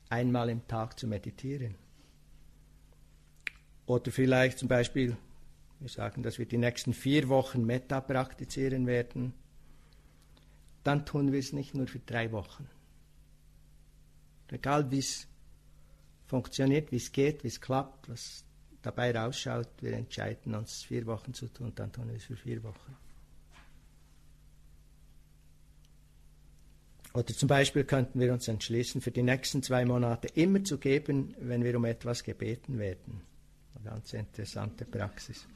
einmal 0.09 0.49
im 0.49 0.67
Tag 0.67 0.99
zu 0.99 1.07
meditieren. 1.07 1.75
Oder 3.85 4.11
vielleicht 4.11 4.59
zum 4.59 4.69
Beispiel, 4.69 5.15
wir 5.79 5.91
sagen, 5.91 6.23
dass 6.23 6.39
wir 6.39 6.47
die 6.47 6.57
nächsten 6.57 6.95
vier 6.95 7.29
Wochen 7.29 7.67
Metta 7.67 8.01
praktizieren 8.01 8.87
werden, 8.87 9.35
dann 10.85 11.05
tun 11.05 11.33
wir 11.33 11.39
es 11.39 11.53
nicht 11.53 11.75
nur 11.75 11.87
für 11.87 11.99
drei 11.99 12.33
Wochen. 12.33 12.67
Egal 14.51 14.91
wie 14.91 15.01
es 15.01 15.29
funktioniert, 16.25 16.93
wie 16.93 16.97
es 16.97 17.13
geht, 17.13 17.45
wie 17.45 17.49
es 17.49 17.61
klappt, 17.61 18.09
was 18.09 18.43
dabei 18.81 19.15
rausschaut, 19.15 19.69
wir 19.83 19.93
entscheiden 19.93 20.55
uns 20.55 20.83
vier 20.83 21.05
Wochen 21.05 21.35
zu 21.35 21.47
tun, 21.49 21.73
dann 21.75 21.93
tun 21.93 22.09
wir 22.09 22.17
es 22.17 22.25
für 22.25 22.37
vier 22.37 22.63
Wochen. 22.63 22.97
Oder 27.15 27.35
zum 27.35 27.49
Beispiel 27.49 27.85
könnten 27.85 28.21
wir 28.21 28.33
uns 28.33 28.49
entschließen, 28.49 29.01
für 29.01 29.11
die 29.11 29.23
nächsten 29.23 29.63
zwei 29.63 29.85
Monate 29.85 30.29
immer 30.35 30.63
zu 30.63 30.79
geben, 30.79 31.35
wenn 31.41 31.65
wir 31.65 31.77
um 31.77 31.85
etwas 31.85 32.23
gebeten 32.23 32.79
werden. 32.79 33.23
Eine 33.75 33.91
ganz 33.91 34.13
interessante 34.13 34.85
Praxis. 34.85 35.47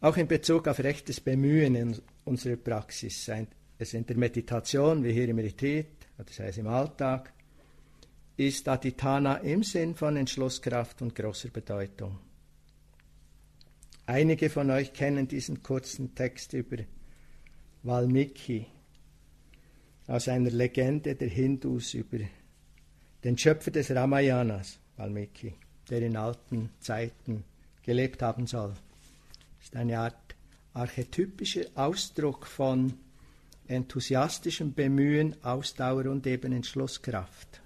Auch 0.00 0.16
in 0.16 0.28
Bezug 0.28 0.68
auf 0.68 0.80
rechtes 0.80 1.20
Bemühen 1.20 1.74
in 1.74 1.98
unserer 2.24 2.56
Praxis, 2.56 3.24
sei 3.24 3.46
es 3.78 3.94
in 3.94 4.04
der 4.06 4.16
Meditation 4.16 5.02
wie 5.02 5.12
hier 5.12 5.28
im 5.28 5.38
Retreat, 5.38 5.86
sei 6.30 6.48
es 6.48 6.58
im 6.58 6.66
Alltag, 6.66 7.32
ist 8.36 8.68
Aditana 8.68 9.36
im 9.36 9.62
Sinn 9.62 9.94
von 9.94 10.16
Entschlusskraft 10.16 11.00
und 11.02 11.14
großer 11.14 11.48
Bedeutung. 11.50 12.18
Einige 14.06 14.50
von 14.50 14.70
euch 14.70 14.92
kennen 14.92 15.28
diesen 15.28 15.62
kurzen 15.62 16.14
Text 16.14 16.52
über 16.52 16.76
Valmiki 17.82 18.66
aus 20.06 20.28
einer 20.28 20.50
Legende 20.50 21.14
der 21.14 21.28
Hindus 21.28 21.94
über 21.94 22.18
den 23.24 23.38
Schöpfer 23.38 23.70
des 23.70 23.90
Ramayanas, 23.90 24.78
Valmiki, 24.98 25.54
der 25.88 26.02
in 26.02 26.16
alten 26.16 26.68
Zeiten 26.80 27.44
gelebt 27.82 28.20
haben 28.20 28.46
soll. 28.46 28.74
Das 29.58 29.68
ist 29.68 29.76
eine 29.76 29.98
Art 29.98 30.34
archetypischer 30.74 31.64
Ausdruck 31.74 32.46
von 32.46 32.92
enthusiastischem 33.68 34.74
Bemühen, 34.74 35.42
Ausdauer 35.42 36.06
und 36.10 36.26
eben 36.26 36.52
Entschlusskraft. 36.52 37.62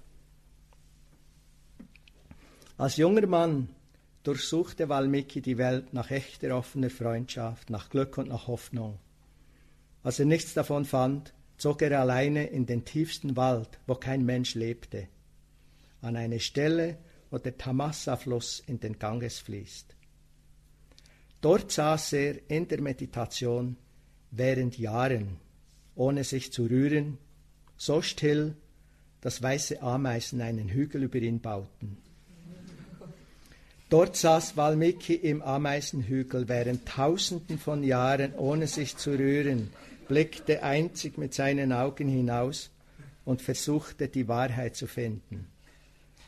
Als 2.76 2.96
junger 2.96 3.26
Mann 3.26 3.70
durchsuchte 4.28 4.90
Valmiki 4.90 5.40
die 5.40 5.56
Welt 5.56 5.94
nach 5.94 6.10
echter 6.10 6.54
offener 6.54 6.90
Freundschaft, 6.90 7.70
nach 7.70 7.88
Glück 7.88 8.18
und 8.18 8.28
nach 8.28 8.46
Hoffnung. 8.46 8.98
Als 10.02 10.18
er 10.18 10.26
nichts 10.26 10.52
davon 10.52 10.84
fand, 10.84 11.32
zog 11.56 11.80
er 11.80 11.98
alleine 11.98 12.46
in 12.46 12.66
den 12.66 12.84
tiefsten 12.84 13.38
Wald, 13.38 13.80
wo 13.86 13.94
kein 13.94 14.26
Mensch 14.26 14.54
lebte, 14.54 15.08
an 16.02 16.14
eine 16.14 16.40
Stelle, 16.40 16.98
wo 17.30 17.38
der 17.38 17.56
Tamassa-Fluss 17.56 18.62
in 18.66 18.80
den 18.80 18.98
Ganges 18.98 19.38
fließt. 19.38 19.96
Dort 21.40 21.72
saß 21.72 22.12
er 22.12 22.50
in 22.50 22.68
der 22.68 22.82
Meditation 22.82 23.78
während 24.30 24.76
Jahren, 24.76 25.38
ohne 25.94 26.22
sich 26.22 26.52
zu 26.52 26.66
rühren, 26.66 27.16
so 27.78 28.02
still, 28.02 28.56
dass 29.22 29.42
weiße 29.42 29.80
Ameisen 29.80 30.42
einen 30.42 30.68
Hügel 30.68 31.04
über 31.04 31.18
ihn 31.18 31.40
bauten. 31.40 31.96
Dort 33.88 34.16
saß 34.16 34.56
Valmiki 34.56 35.14
im 35.14 35.40
Ameisenhügel 35.40 36.48
während 36.48 36.86
tausenden 36.86 37.58
von 37.58 37.82
Jahren, 37.82 38.34
ohne 38.34 38.66
sich 38.66 38.96
zu 38.96 39.12
rühren, 39.12 39.70
blickte 40.08 40.62
einzig 40.62 41.16
mit 41.16 41.32
seinen 41.32 41.72
Augen 41.72 42.08
hinaus 42.08 42.70
und 43.24 43.40
versuchte 43.40 44.08
die 44.08 44.28
Wahrheit 44.28 44.76
zu 44.76 44.86
finden. 44.86 45.46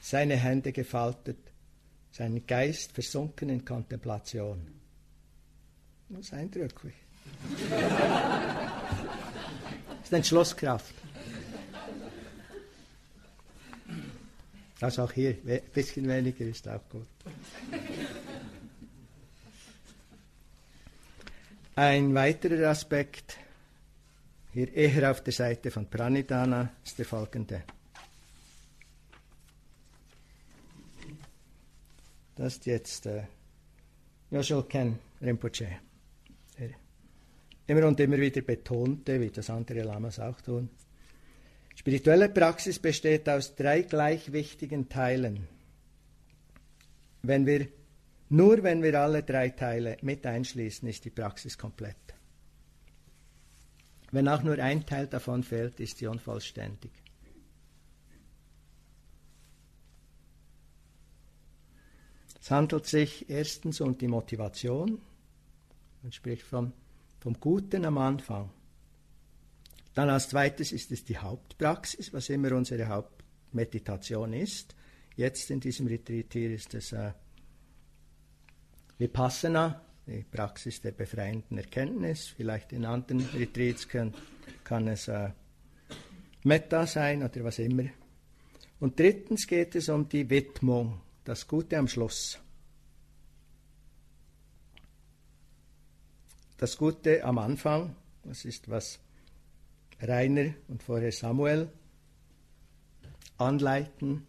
Seine 0.00 0.36
Hände 0.36 0.72
gefaltet, 0.72 1.38
sein 2.10 2.46
Geist 2.46 2.92
versunken 2.92 3.50
in 3.50 3.64
Kontemplation. 3.64 4.66
Das 6.08 6.20
ist 6.20 6.34
eindrücklich. 6.34 6.94
Das 10.00 10.08
ist 10.08 10.12
Entschlusskraft. 10.16 10.94
Also 14.80 15.02
auch 15.02 15.12
hier, 15.12 15.36
ein 15.46 15.60
bisschen 15.72 16.08
weniger 16.08 16.44
ist 16.46 16.66
auch 16.66 16.80
gut. 16.88 17.06
Ein 21.76 22.14
weiterer 22.14 22.70
Aspekt, 22.70 23.36
hier 24.52 24.72
eher 24.72 25.10
auf 25.10 25.22
der 25.22 25.32
Seite 25.32 25.70
von 25.70 25.88
Pranidhana, 25.88 26.70
ist 26.84 26.98
der 26.98 27.04
folgende. 27.04 27.62
Das 32.36 32.54
ist 32.54 32.66
jetzt 32.66 33.06
äh, 33.06 33.24
Yoshul 34.30 34.64
Ken 34.64 34.98
Rinpoche, 35.20 35.68
der 36.58 36.70
immer 37.66 37.86
und 37.86 38.00
immer 38.00 38.16
wieder 38.16 38.40
betonte, 38.40 39.20
wie 39.20 39.30
das 39.30 39.50
andere 39.50 39.82
Lamas 39.82 40.18
auch 40.18 40.40
tun, 40.40 40.70
Spirituelle 41.80 42.28
Praxis 42.28 42.78
besteht 42.78 43.26
aus 43.26 43.56
drei 43.56 43.80
gleich 43.80 44.32
wichtigen 44.32 44.90
Teilen. 44.90 45.48
Wenn 47.22 47.46
wir, 47.46 47.68
nur 48.28 48.62
wenn 48.62 48.82
wir 48.82 49.00
alle 49.00 49.22
drei 49.22 49.48
Teile 49.48 49.96
mit 50.02 50.26
einschließen, 50.26 50.86
ist 50.86 51.06
die 51.06 51.10
Praxis 51.10 51.56
komplett. 51.56 51.96
Wenn 54.12 54.28
auch 54.28 54.42
nur 54.42 54.58
ein 54.58 54.84
Teil 54.84 55.06
davon 55.06 55.42
fehlt, 55.42 55.80
ist 55.80 55.96
sie 55.96 56.06
unvollständig. 56.06 56.92
Es 62.42 62.50
handelt 62.50 62.84
sich 62.84 63.30
erstens 63.30 63.80
um 63.80 63.96
die 63.96 64.08
Motivation. 64.08 65.00
Man 66.02 66.12
spricht 66.12 66.42
vom, 66.42 66.74
vom 67.20 67.40
Guten 67.40 67.86
am 67.86 67.96
Anfang. 67.96 68.50
Dann 69.94 70.08
als 70.08 70.28
zweites 70.28 70.72
ist 70.72 70.92
es 70.92 71.04
die 71.04 71.18
Hauptpraxis, 71.18 72.12
was 72.12 72.28
immer 72.28 72.52
unsere 72.52 72.86
Hauptmeditation 72.88 74.32
ist. 74.32 74.74
Jetzt 75.16 75.50
in 75.50 75.60
diesem 75.60 75.86
Retreat 75.86 76.32
hier 76.32 76.52
ist 76.52 76.74
es 76.74 76.92
äh, 76.92 77.12
Vipassana, 78.98 79.82
die 80.06 80.24
Praxis 80.30 80.80
der 80.80 80.92
befreienden 80.92 81.58
Erkenntnis. 81.58 82.28
Vielleicht 82.28 82.72
in 82.72 82.84
anderen 82.84 83.26
Retreats 83.34 83.88
kann, 83.88 84.14
kann 84.62 84.86
es 84.88 85.08
äh, 85.08 85.30
Metta 86.44 86.86
sein 86.86 87.22
oder 87.22 87.44
was 87.44 87.58
immer. 87.58 87.84
Und 88.78 88.98
drittens 88.98 89.46
geht 89.46 89.74
es 89.74 89.88
um 89.88 90.08
die 90.08 90.28
Widmung, 90.30 91.00
das 91.24 91.46
Gute 91.46 91.76
am 91.76 91.88
Schluss. 91.88 92.38
Das 96.56 96.76
Gute 96.76 97.24
am 97.24 97.38
Anfang, 97.38 97.96
das 98.22 98.44
ist 98.44 98.70
was 98.70 99.00
Rainer 100.02 100.54
und 100.68 100.82
vorher 100.82 101.12
Samuel 101.12 101.68
anleiten 103.38 104.26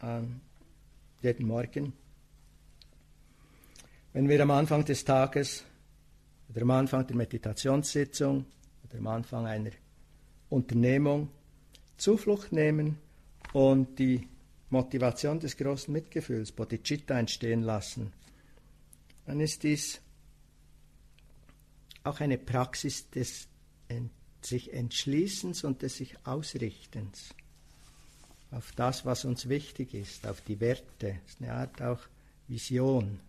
an 0.00 0.40
jeden 1.22 1.46
Morgen. 1.46 1.92
Wenn 4.12 4.28
wir 4.28 4.40
am 4.42 4.50
Anfang 4.50 4.84
des 4.84 5.04
Tages 5.04 5.64
oder 6.48 6.62
am 6.62 6.70
Anfang 6.70 7.06
der 7.06 7.16
Meditationssitzung 7.16 8.46
oder 8.84 8.98
am 8.98 9.06
Anfang 9.06 9.46
einer 9.46 9.70
Unternehmung 10.48 11.30
Zuflucht 11.96 12.52
nehmen 12.52 12.98
und 13.52 13.98
die 13.98 14.28
Motivation 14.70 15.40
des 15.40 15.56
großen 15.56 15.92
Mitgefühls, 15.92 16.52
Bodhicitta, 16.52 17.18
entstehen 17.18 17.62
lassen, 17.62 18.12
dann 19.26 19.40
ist 19.40 19.62
dies 19.62 20.00
auch 22.04 22.20
eine 22.20 22.38
Praxis 22.38 23.10
des 23.10 23.48
sich 24.46 24.72
Entschließens 24.72 25.64
und 25.64 25.82
des 25.82 25.96
sich 25.96 26.16
Ausrichtens 26.24 27.34
auf 28.50 28.72
das, 28.72 29.04
was 29.04 29.24
uns 29.24 29.48
wichtig 29.48 29.94
ist, 29.94 30.26
auf 30.26 30.40
die 30.40 30.60
Werte. 30.60 31.20
Das 31.22 31.32
ist 31.32 31.42
eine 31.42 31.52
Art 31.52 31.82
auch 31.82 32.00
Vision. 32.46 33.20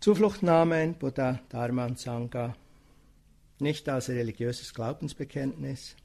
Zufluchtnahme 0.00 0.82
in 0.82 0.94
Buddha, 0.94 1.40
Dharma 1.48 1.86
und 1.86 1.98
Sangha 1.98 2.54
nicht 3.58 3.88
als 3.88 4.10
religiöses 4.10 4.74
Glaubensbekenntnis, 4.74 5.96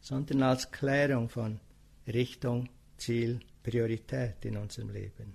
sondern 0.00 0.42
als 0.42 0.70
Klärung 0.70 1.28
von 1.28 1.60
Richtung, 2.06 2.68
Ziel, 2.96 3.40
Priorität 3.62 4.44
in 4.44 4.56
unserem 4.56 4.90
Leben. 4.90 5.34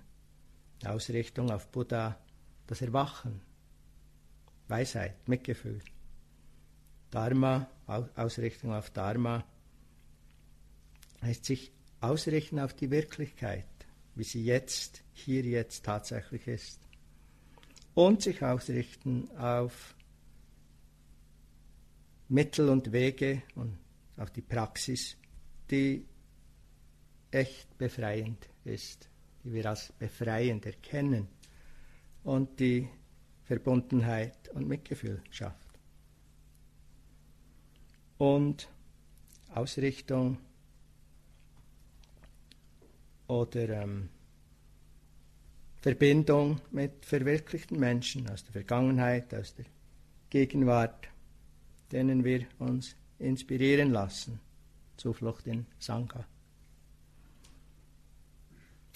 Ausrichtung 0.83 1.49
auf 1.51 1.71
Buddha, 1.71 2.19
das 2.67 2.81
Erwachen, 2.81 3.41
Weisheit, 4.67 5.27
Mitgefühl. 5.27 5.81
Dharma, 7.15 7.69
Ausrichtung 7.87 8.73
auf 8.73 8.89
Dharma, 8.89 9.45
heißt 11.21 11.45
sich 11.45 11.71
ausrichten 12.01 12.59
auf 12.59 12.73
die 12.73 12.91
Wirklichkeit, 12.91 13.65
wie 14.15 14.25
sie 14.25 14.43
jetzt, 14.43 15.01
hier 15.13 15.43
jetzt 15.43 15.85
tatsächlich 15.85 16.45
ist. 16.45 16.81
Und 17.93 18.21
sich 18.21 18.43
ausrichten 18.43 19.29
auf 19.37 19.95
Mittel 22.27 22.67
und 22.67 22.91
Wege 22.91 23.43
und 23.55 23.77
auf 24.17 24.31
die 24.31 24.41
Praxis, 24.41 25.15
die 25.71 26.05
echt 27.31 27.77
befreiend 27.77 28.49
ist, 28.65 29.07
die 29.45 29.53
wir 29.53 29.67
als 29.67 29.93
befreiend 29.93 30.65
erkennen 30.65 31.29
und 32.25 32.59
die 32.59 32.89
Verbundenheit 33.45 34.49
und 34.49 34.67
Mitgefühl 34.67 35.23
schafft. 35.29 35.64
Und 38.17 38.69
Ausrichtung 39.53 40.37
oder 43.27 43.69
ähm, 43.69 44.09
Verbindung 45.81 46.61
mit 46.71 47.05
verwirklichten 47.05 47.79
Menschen 47.79 48.29
aus 48.29 48.43
der 48.43 48.53
Vergangenheit, 48.53 49.33
aus 49.33 49.53
der 49.55 49.65
Gegenwart, 50.29 51.07
denen 51.91 52.23
wir 52.23 52.47
uns 52.59 52.95
inspirieren 53.19 53.91
lassen. 53.91 54.39
Zuflucht 54.97 55.45
in 55.47 55.65
Sangha. 55.77 56.25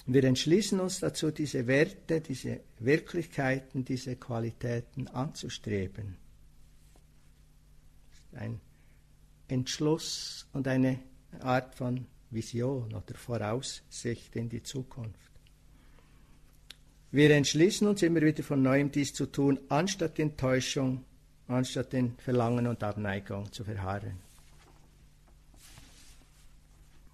Wir 0.05 0.23
entschließen 0.23 0.79
uns 0.79 0.99
dazu, 0.99 1.29
diese 1.29 1.67
Werte, 1.67 2.21
diese 2.21 2.61
Wirklichkeiten, 2.79 3.85
diese 3.85 4.15
Qualitäten 4.15 5.07
anzustreben. 5.09 6.17
Ein 8.33 8.59
Entschluss 9.49 10.47
und 10.53 10.67
eine 10.67 10.99
Art 11.41 11.75
von 11.75 12.05
Vision 12.31 12.93
oder 12.93 13.15
Voraussicht 13.15 14.35
in 14.35 14.49
die 14.49 14.63
Zukunft. 14.63 15.29
Wir 17.11 17.31
entschließen 17.31 17.87
uns 17.87 18.03
immer 18.03 18.21
wieder 18.21 18.43
von 18.43 18.61
neuem 18.61 18.91
dies 18.91 19.13
zu 19.13 19.25
tun, 19.25 19.59
anstatt 19.69 20.19
in 20.19 20.37
Täuschung, 20.37 21.03
anstatt 21.47 21.93
in 21.95 22.15
Verlangen 22.17 22.67
und 22.67 22.83
Abneigung 22.83 23.51
zu 23.51 23.63
verharren. 23.63 24.19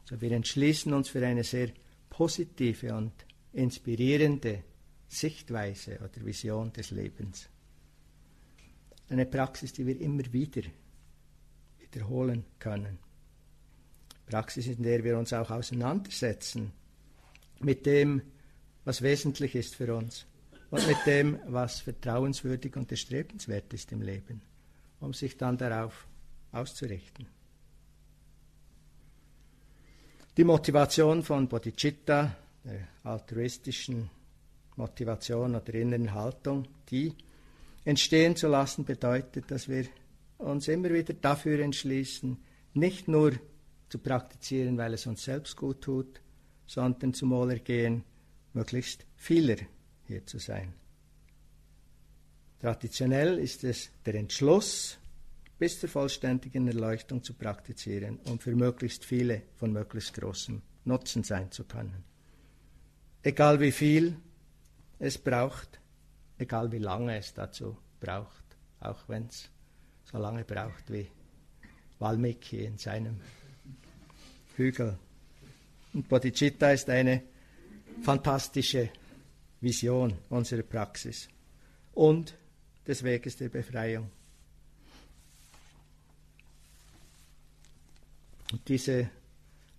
So, 0.04 0.20
wir 0.20 0.32
entschließen 0.34 0.94
uns 0.94 1.10
für 1.10 1.26
eine 1.26 1.44
sehr 1.44 1.70
positive 2.10 2.94
und 2.94 3.14
inspirierende 3.54 4.64
Sichtweise 5.08 5.98
oder 6.00 6.26
Vision 6.26 6.74
des 6.74 6.92
Lebens. 6.92 7.48
Eine 9.10 9.26
Praxis, 9.26 9.72
die 9.72 9.88
wir 9.88 10.00
immer 10.02 10.32
wieder 10.34 10.64
wiederholen 11.96 12.46
können. 12.60 13.00
Praxis, 14.28 14.68
in 14.68 14.84
der 14.84 15.04
wir 15.04 15.18
uns 15.18 15.34
auch 15.34 15.50
auseinandersetzen 15.52 16.72
mit 17.60 17.86
dem, 17.86 18.22
was 18.84 19.02
wesentlich 19.02 19.56
ist 19.56 19.76
für 19.76 19.96
uns 19.96 20.26
und 20.72 20.88
mit 20.88 20.98
dem, 21.06 21.40
was 21.48 21.80
vertrauenswürdig 21.80 22.76
und 22.76 22.92
erstrebenswert 22.92 23.74
ist 23.74 23.92
im 23.92 24.02
Leben, 24.02 24.42
um 25.00 25.14
sich 25.14 25.38
dann 25.38 25.58
darauf 25.58 26.08
auszurichten. 26.52 27.28
Die 30.38 30.44
Motivation 30.44 31.24
von 31.24 31.48
Bodhicitta, 31.48 32.36
der 32.64 32.88
altruistischen 33.04 34.10
Motivation 34.76 35.56
oder 35.56 35.74
inneren 35.74 36.14
Haltung, 36.14 36.68
die 36.90 37.14
entstehen 37.86 38.36
zu 38.36 38.48
lassen, 38.48 38.84
bedeutet, 38.84 39.50
dass 39.50 39.70
wir 39.70 39.86
uns 40.46 40.68
immer 40.68 40.92
wieder 40.92 41.14
dafür 41.14 41.60
entschließen, 41.60 42.38
nicht 42.74 43.08
nur 43.08 43.34
zu 43.90 44.00
praktizieren, 44.00 44.78
weil 44.78 44.94
es 44.94 45.06
uns 45.06 45.24
selbst 45.24 45.56
gut 45.56 45.82
tut, 45.82 46.22
sondern 46.66 47.14
zum 47.14 47.32
Wohlergehen 47.32 48.04
möglichst 48.54 49.06
vieler 49.16 49.58
hier 50.08 50.26
zu 50.26 50.40
sein. 50.40 50.74
Traditionell 52.60 53.38
ist 53.38 53.64
es 53.64 53.92
der 54.06 54.16
Entschluss, 54.16 54.98
bis 55.58 55.80
zur 55.80 55.90
vollständigen 55.90 56.68
Erleuchtung 56.68 57.24
zu 57.24 57.34
praktizieren, 57.34 58.20
um 58.26 58.40
für 58.40 58.56
möglichst 58.56 59.06
viele 59.06 59.44
von 59.56 59.72
möglichst 59.72 60.14
großem 60.14 60.62
Nutzen 60.86 61.24
sein 61.24 61.52
zu 61.52 61.64
können. 61.64 62.04
Egal 63.24 63.60
wie 63.60 63.72
viel 63.72 64.18
es 65.00 65.18
braucht, 65.18 65.80
egal 66.38 66.72
wie 66.72 66.80
lange 66.80 67.18
es 67.18 67.34
dazu 67.34 67.78
braucht, 68.00 68.44
auch 68.80 69.08
wenn 69.08 69.28
es 69.28 69.50
so 70.12 70.18
lange 70.18 70.44
braucht 70.44 70.92
wie 70.92 71.08
Valmiki 72.00 72.66
in 72.66 72.78
seinem 72.78 73.20
Hügel. 74.56 74.98
Und 75.94 76.08
Bodhicitta 76.08 76.72
ist 76.72 76.90
eine 76.90 77.24
fantastische 78.02 78.90
Vision 79.62 80.18
unserer 80.30 80.64
Praxis 80.64 81.28
und 81.94 82.36
des 82.86 83.04
Weges 83.04 83.38
der 83.38 83.50
Befreiung. 83.50 84.12
Und 88.52 88.68
diese 88.68 89.10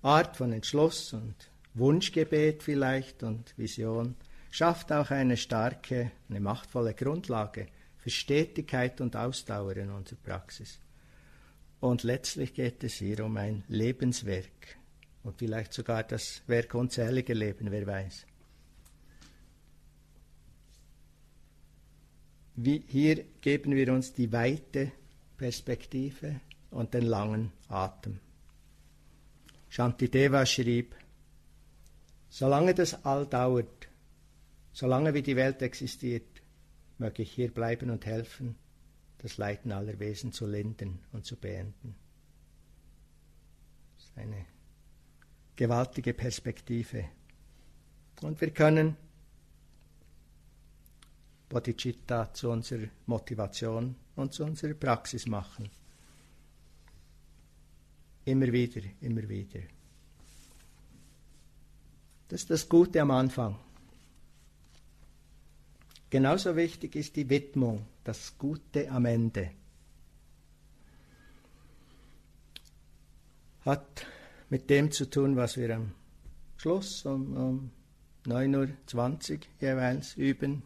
Art 0.03 0.37
von 0.37 0.53
Entschluss 0.53 1.13
und 1.13 1.35
Wunschgebet 1.75 2.63
vielleicht 2.63 3.23
und 3.23 3.57
Vision 3.57 4.17
schafft 4.51 4.91
auch 4.91 5.11
eine 5.11 5.37
starke, 5.37 6.11
eine 6.29 6.41
machtvolle 6.41 6.95
Grundlage 6.95 7.69
für 8.07 8.11
Stetigkeit 8.11 9.01
und 9.01 9.17
Ausdauer 9.17 9.77
in 9.79 9.91
unserer 9.91 10.21
Praxis. 10.23 10.79
Und 11.81 12.05
letztlich 12.05 12.55
geht 12.55 12.85
es 12.85 12.95
hier 12.95 13.25
um 13.25 13.37
ein 13.37 13.65
Lebenswerk 13.67 14.77
und 15.25 15.37
vielleicht 15.37 15.73
sogar 15.73 16.05
das 16.05 16.41
Werk 16.47 16.73
unzähliger 16.75 17.35
Leben, 17.35 17.73
wer 17.73 17.85
weiß. 17.85 18.25
Wie, 22.55 22.85
hier 22.87 23.25
geben 23.41 23.75
wir 23.75 23.93
uns 23.93 24.15
die 24.15 24.31
weite 24.31 24.93
Perspektive 25.37 26.39
und 26.71 26.95
den 26.95 27.07
langen 27.07 27.51
Atem. 27.69 28.21
Shantideva 29.69 30.47
schrieb, 30.47 30.95
solange 32.29 32.73
das 32.73 33.05
All 33.05 33.27
dauert, 33.27 33.89
solange 34.73 35.13
wie 35.13 35.23
die 35.23 35.35
Welt 35.35 35.61
existiert, 35.61 36.36
möge 36.99 37.23
ich 37.23 37.33
hier 37.33 37.53
bleiben 37.53 37.91
und 37.91 38.07
helfen, 38.07 38.57
das 39.19 39.37
Leiden 39.37 39.73
aller 39.73 39.99
Wesen 39.99 40.33
zu 40.33 40.47
lindern 40.47 40.99
und 41.13 41.25
zu 41.25 41.37
beenden. 41.37 41.95
Das 43.97 44.05
ist 44.05 44.19
eine 44.19 44.47
gewaltige 45.57 46.15
Perspektive. 46.15 47.09
Und 48.23 48.41
wir 48.41 48.51
können 48.51 48.97
Bodhicitta 51.49 52.33
zu 52.33 52.51
unserer 52.51 52.89
Motivation 53.07 53.97
und 54.17 54.33
zu 54.33 54.45
unserer 54.45 54.75
Praxis 54.75 55.27
machen. 55.27 55.71
Immer 58.25 58.53
wieder, 58.53 58.83
immer 59.01 59.29
wieder. 59.29 59.61
Das 62.29 62.41
ist 62.41 62.51
das 62.51 62.69
Gute 62.69 63.01
am 63.01 63.13
Anfang. 63.13 63.57
Genauso 66.11 66.55
wichtig 66.57 66.95
ist 66.95 67.17
die 67.17 67.29
Widmung, 67.29 67.87
das 68.05 68.39
Gute 68.39 68.91
am 68.91 69.07
Ende. 69.07 69.51
Hat 73.65 74.07
mit 74.49 74.71
dem 74.71 74.93
zu 74.93 75.11
tun, 75.11 75.37
was 75.37 75.57
wir 75.57 75.75
am 75.75 75.93
Schluss 76.57 77.05
um, 77.05 77.37
um 77.37 77.71
9.20 78.27 79.33
Uhr 79.33 79.39
jeweils 79.61 80.17
üben. 80.17 80.63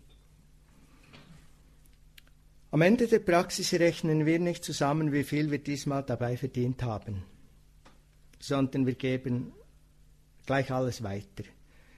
Am 2.70 2.82
Ende 2.82 3.08
der 3.08 3.18
Praxis 3.18 3.72
rechnen 3.74 4.26
wir 4.26 4.38
nicht 4.38 4.64
zusammen, 4.64 5.12
wie 5.12 5.24
viel 5.24 5.50
wir 5.50 5.58
diesmal 5.58 6.04
dabei 6.04 6.36
verdient 6.36 6.82
haben, 6.82 7.24
sondern 8.38 8.86
wir 8.86 8.94
geben 8.94 9.52
gleich 10.46 10.70
alles 10.70 11.02
weiter. 11.02 11.44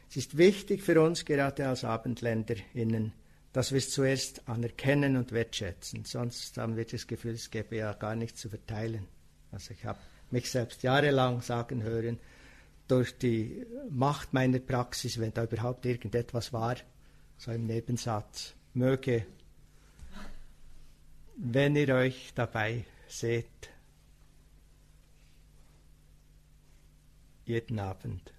Es 0.08 0.16
ist 0.16 0.38
wichtig 0.38 0.82
für 0.82 1.00
uns, 1.02 1.24
gerade 1.24 1.68
als 1.68 1.84
AbendländerInnen, 1.84 3.12
dass 3.52 3.70
wir 3.70 3.78
es 3.78 3.90
zuerst 3.90 4.48
anerkennen 4.48 5.16
und 5.16 5.32
wertschätzen. 5.32 6.04
Sonst 6.04 6.56
haben 6.56 6.76
wir 6.76 6.86
das 6.86 7.06
Gefühl, 7.06 7.32
es 7.32 7.50
gäbe 7.50 7.76
ja 7.76 7.92
gar 7.92 8.14
nichts 8.14 8.40
zu 8.40 8.48
verteilen. 8.48 9.06
Also 9.50 9.72
ich 9.72 9.84
habe 9.84 9.98
mich 10.30 10.50
selbst 10.50 10.82
jahrelang 10.82 11.42
sagen 11.42 11.82
hören, 11.82 12.18
durch 12.88 13.16
die 13.16 13.66
Macht 13.90 14.32
meiner 14.32 14.58
Praxis, 14.58 15.20
wenn 15.20 15.32
da 15.32 15.44
überhaupt 15.44 15.86
irgendetwas 15.86 16.52
war, 16.52 16.76
so 17.36 17.52
im 17.52 17.66
Nebensatz, 17.66 18.54
möge, 18.74 19.26
wenn 21.36 21.76
ihr 21.76 21.94
euch 21.94 22.32
dabei 22.34 22.84
seht, 23.08 23.46
jeden 27.44 27.78
Abend. 27.78 28.32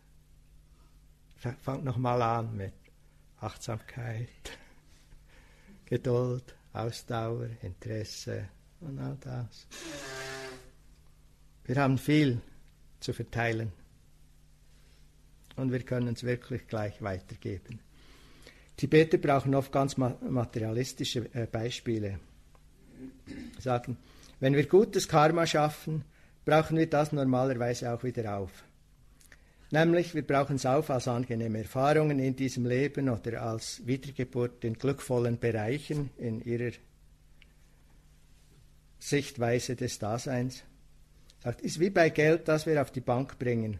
Fangt 1.35 1.83
nochmal 1.83 2.21
an 2.21 2.55
mit 2.55 2.73
Achtsamkeit, 3.39 4.57
Geduld, 5.85 6.55
Ausdauer, 6.73 7.49
Interesse 7.61 8.49
und 8.81 8.99
all 8.99 9.17
das. 9.21 9.67
Wir 11.65 11.75
haben 11.77 11.97
viel 11.97 12.41
zu 12.99 13.13
verteilen 13.13 13.71
und 15.55 15.71
wir 15.71 15.81
können 15.81 16.13
es 16.13 16.23
wirklich 16.23 16.67
gleich 16.67 17.01
weitergeben. 17.01 17.79
Tibeter 18.75 19.17
brauchen 19.17 19.53
oft 19.55 19.71
ganz 19.71 19.97
materialistische 19.97 21.33
äh, 21.33 21.45
Beispiele. 21.45 22.19
Sagen, 23.59 23.97
wenn 24.39 24.55
wir 24.55 24.65
gutes 24.67 25.07
Karma 25.07 25.45
schaffen, 25.45 26.03
brauchen 26.43 26.77
wir 26.77 26.89
das 26.89 27.11
normalerweise 27.11 27.93
auch 27.93 28.03
wieder 28.03 28.37
auf. 28.37 28.63
Nämlich, 29.73 30.13
wir 30.13 30.21
brauchen 30.21 30.55
es 30.55 30.65
auf 30.65 30.89
als 30.89 31.07
angenehme 31.07 31.57
Erfahrungen 31.57 32.19
in 32.19 32.35
diesem 32.35 32.65
Leben 32.65 33.09
oder 33.09 33.41
als 33.41 33.85
Wiedergeburt 33.85 34.63
in 34.63 34.75
glückvollen 34.75 35.39
Bereichen 35.39 36.11
in 36.17 36.41
ihrer 36.45 36.71
Sichtweise 38.99 39.75
des 39.75 39.99
Daseins. 39.99 40.63
Sagt, 41.43 41.61
ist 41.61 41.79
wie 41.79 41.89
bei 41.89 42.09
Geld, 42.09 42.47
das 42.47 42.65
wir 42.65 42.81
auf 42.81 42.91
die 42.91 43.01
Bank 43.01 43.37
bringen 43.39 43.79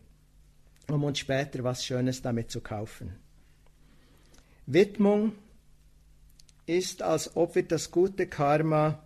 um 0.90 1.04
uns 1.04 1.20
später 1.20 1.64
was 1.64 1.86
Schönes 1.86 2.22
damit 2.22 2.52
zu 2.52 2.62
kaufen. 2.62 3.14
Widmung 4.66 5.34
ist, 6.66 7.02
als 7.02 7.36
ob 7.36 7.56
wir 7.56 7.64
das 7.64 7.92
gute 7.92 8.28
Karma, 8.28 9.04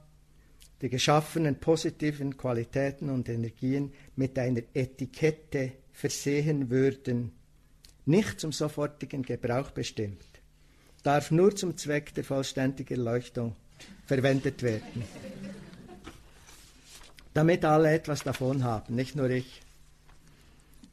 die 0.82 0.90
geschaffenen 0.90 1.60
positiven 1.60 2.38
Qualitäten 2.38 3.10
und 3.10 3.30
Energien 3.30 3.94
mit 4.16 4.38
einer 4.38 4.62
Etikette 4.74 5.74
versehen 5.98 6.70
würden, 6.70 7.32
nicht 8.06 8.40
zum 8.40 8.52
sofortigen 8.52 9.24
Gebrauch 9.24 9.72
bestimmt, 9.72 10.24
darf 11.02 11.32
nur 11.32 11.56
zum 11.56 11.76
Zweck 11.76 12.14
der 12.14 12.24
vollständigen 12.24 13.00
Erleuchtung 13.00 13.56
verwendet 14.06 14.62
werden. 14.62 15.04
Damit 17.34 17.66
alle 17.66 17.92
etwas 17.92 18.24
davon 18.24 18.64
haben, 18.64 18.94
nicht 18.94 19.16
nur 19.16 19.30
ich. 19.32 19.62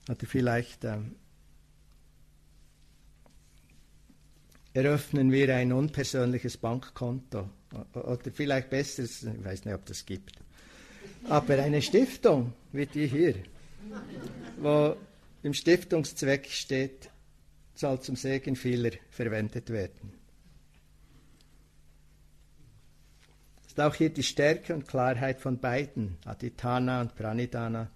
Oder 0.09 0.27
vielleicht 0.27 0.85
ähm, 0.85 1.17
eröffnen 4.73 5.31
wir 5.31 5.55
ein 5.55 5.73
unpersönliches 5.73 6.57
Bankkonto. 6.57 7.51
Oder 7.93 8.31
vielleicht 8.33 8.71
besser, 8.71 9.03
ich 9.03 9.45
weiß 9.45 9.67
nicht, 9.67 9.75
ob 9.75 9.85
das 9.85 10.07
gibt. 10.07 10.39
Aber 11.29 11.59
eine 11.63 11.83
Stiftung 11.83 12.55
wie 12.73 12.87
die 12.87 13.07
hier, 13.07 13.35
wo 14.59 14.97
im 15.43 15.55
Stiftungszweck 15.55 16.47
steht, 16.47 17.11
soll 17.75 18.01
zum 18.01 18.17
Segen 18.17 18.57
vieler 18.57 18.93
verwendet 19.11 19.71
werden. 19.71 20.25
ist 23.75 23.81
auch 23.81 23.95
hier 23.97 24.11
die 24.11 24.23
Stärke 24.23 24.73
und 24.73 24.87
Klarheit 24.87 25.41
von 25.41 25.59
beiden, 25.59 26.17
Aditana 26.27 27.01
und 27.01 27.17
Pranidana, 27.17 27.91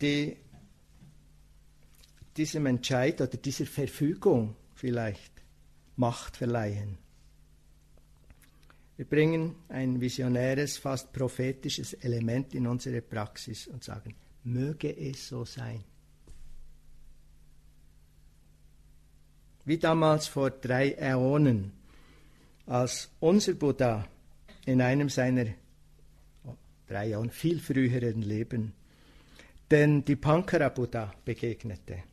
die 0.00 0.36
diesem 2.36 2.66
Entscheid 2.66 3.20
oder 3.20 3.36
dieser 3.36 3.66
Verfügung 3.66 4.54
vielleicht 4.76 5.32
Macht 5.96 6.36
verleihen. 6.36 6.98
Wir 8.96 9.04
bringen 9.04 9.56
ein 9.68 10.00
visionäres, 10.00 10.78
fast 10.78 11.12
prophetisches 11.12 11.94
Element 11.94 12.54
in 12.54 12.68
unsere 12.68 13.02
Praxis 13.02 13.66
und 13.66 13.82
sagen, 13.82 14.14
möge 14.44 14.96
es 14.96 15.28
so 15.28 15.44
sein. 15.44 15.82
Wie 19.64 19.78
damals 19.78 20.28
vor 20.28 20.50
drei 20.50 20.92
Äonen, 20.92 21.72
als 22.66 23.10
unser 23.20 23.54
Buddha 23.54 24.06
in 24.66 24.80
einem 24.80 25.08
seiner 25.08 25.46
oh, 26.44 26.54
drei 26.86 27.10
Äonen 27.10 27.30
viel 27.30 27.60
früheren 27.60 28.22
Leben 28.22 28.72
den 29.70 30.04
Dipankara 30.04 30.68
Buddha 30.68 31.12
begegnete 31.24 32.04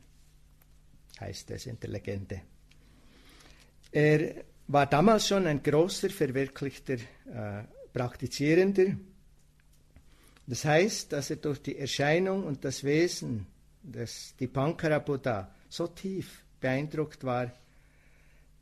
heißt 1.22 1.52
es 1.52 1.67
in 1.67 1.80
der 1.80 1.89
Legende. 1.89 2.41
Er 3.91 4.44
war 4.67 4.88
damals 4.88 5.28
schon 5.28 5.48
ein 5.48 5.62
großer, 5.62 6.10
verwirklichter 6.10 6.96
äh, 6.96 7.63
Praktizierender. 7.94 8.86
Das 10.48 10.66
heißt, 10.66 11.14
dass 11.14 11.30
er 11.30 11.38
durch 11.38 11.62
die 11.62 11.78
Erscheinung 11.78 12.44
und 12.44 12.66
das 12.66 12.84
Wesen 12.84 13.48
des 13.84 14.36
Dipankara 14.40 15.00
Buddha 15.00 15.54
so 15.70 15.88
tief 15.88 16.44
beeindruckt 16.60 17.24
war, 17.24 17.52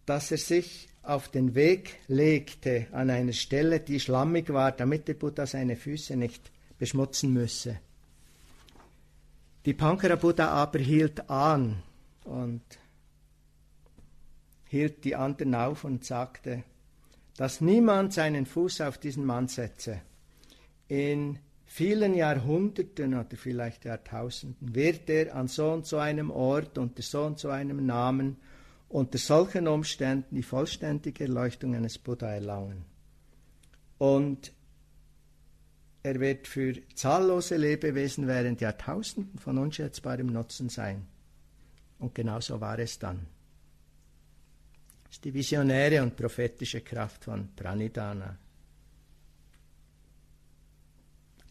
dass 0.05 0.31
er 0.31 0.37
sich 0.37 0.87
auf 1.03 1.29
den 1.29 1.55
Weg 1.55 1.99
legte 2.07 2.87
an 2.91 3.09
einer 3.09 3.33
Stelle, 3.33 3.79
die 3.79 3.99
schlammig 3.99 4.51
war, 4.51 4.71
damit 4.71 5.07
der 5.07 5.13
Buddha 5.15 5.45
seine 5.45 5.75
Füße 5.75 6.15
nicht 6.15 6.51
beschmutzen 6.77 7.33
müsse. 7.33 7.79
Die 9.65 9.73
Pankara 9.73 10.15
Buddha 10.15 10.47
aber 10.47 10.79
hielt 10.79 11.29
an 11.29 11.83
und 12.23 12.61
hielt 14.65 15.03
die 15.03 15.15
anderen 15.15 15.55
auf 15.55 15.83
und 15.83 16.05
sagte, 16.05 16.63
dass 17.35 17.61
niemand 17.61 18.13
seinen 18.13 18.45
Fuß 18.45 18.81
auf 18.81 18.97
diesen 18.97 19.25
Mann 19.25 19.47
setze. 19.47 20.01
In 20.87 21.39
vielen 21.69 22.15
Jahrhunderten 22.15 23.13
oder 23.13 23.37
vielleicht 23.37 23.85
Jahrtausenden 23.85 24.73
wird 24.73 25.07
er 25.07 25.35
an 25.35 25.47
so 25.47 25.71
und 25.71 25.85
so 25.85 25.97
einem 25.97 26.31
Ort 26.31 26.79
unter 26.79 27.03
so 27.03 27.23
und 27.23 27.37
so 27.37 27.49
einem 27.49 27.85
Namen 27.85 28.37
unter 28.89 29.19
solchen 29.19 29.67
Umständen 29.67 30.35
die 30.35 30.43
vollständige 30.43 31.25
Erleuchtung 31.25 31.75
eines 31.75 31.99
Buddha 31.99 32.25
erlangen. 32.25 32.85
Und 33.99 34.51
er 36.01 36.19
wird 36.19 36.47
für 36.47 36.73
zahllose 36.95 37.55
Lebewesen 37.55 38.27
während 38.27 38.61
Jahrtausenden 38.61 39.37
von 39.37 39.59
unschätzbarem 39.59 40.25
Nutzen 40.25 40.69
sein. 40.69 41.05
Und 41.99 42.15
genau 42.15 42.39
so 42.39 42.59
war 42.59 42.79
es 42.79 42.97
dann. 42.97 43.27
Das 45.03 45.11
ist 45.17 45.25
die 45.25 45.33
visionäre 45.35 46.01
und 46.01 46.15
prophetische 46.15 46.81
Kraft 46.81 47.25
von 47.25 47.49
Pranidhana. 47.55 48.39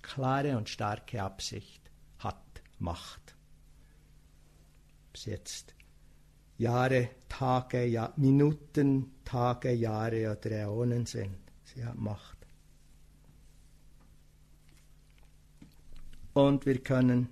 Klare 0.08 0.56
und 0.56 0.70
starke 0.70 1.22
Absicht 1.22 1.82
hat 2.18 2.62
Macht. 2.78 3.36
Ob 5.08 5.16
es 5.16 5.26
jetzt 5.26 5.74
Jahre, 6.56 7.10
Tage, 7.28 7.84
ja, 7.84 8.14
Minuten, 8.16 9.12
Tage, 9.24 9.70
Jahre 9.72 10.32
oder 10.32 10.50
Äonen 10.50 11.04
sind, 11.04 11.36
sie 11.64 11.84
hat 11.84 11.96
Macht. 11.96 12.38
Und 16.32 16.64
wir 16.64 16.82
können 16.82 17.28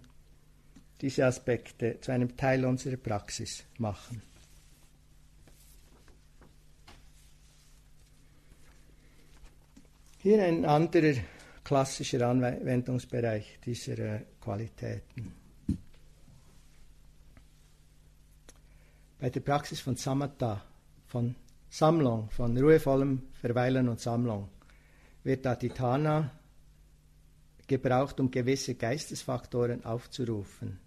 diese 1.01 1.25
Aspekte 1.25 1.99
zu 2.01 2.13
einem 2.13 2.37
Teil 2.37 2.67
unserer 2.67 2.99
Praxis 2.99 3.65
machen. 3.79 4.21
Hier 10.19 10.45
ein 10.45 10.67
anderer 10.67 11.15
klassischer 11.67 12.29
Anwendungsbereich 12.29 13.59
dieser 13.65 13.99
äh, 13.99 14.21
Qualitäten. 14.41 15.33
Bei 19.19 19.31
der 19.31 19.41
Praxis 19.41 19.81
von 19.81 19.97
Samatha, 19.97 20.63
von 21.07 21.35
Sammlung, 21.69 22.31
von 22.31 22.57
ruhevollem 22.57 23.23
Verweilen 23.41 23.89
und 23.89 23.99
Sammlung, 23.99 24.49
wird 25.25 25.45
Aditana 25.45 26.31
gebraucht, 27.67 28.21
um 28.21 28.31
gewisse 28.31 28.77
Geistesfaktoren 28.77 29.85
aufzurufen 29.85 30.79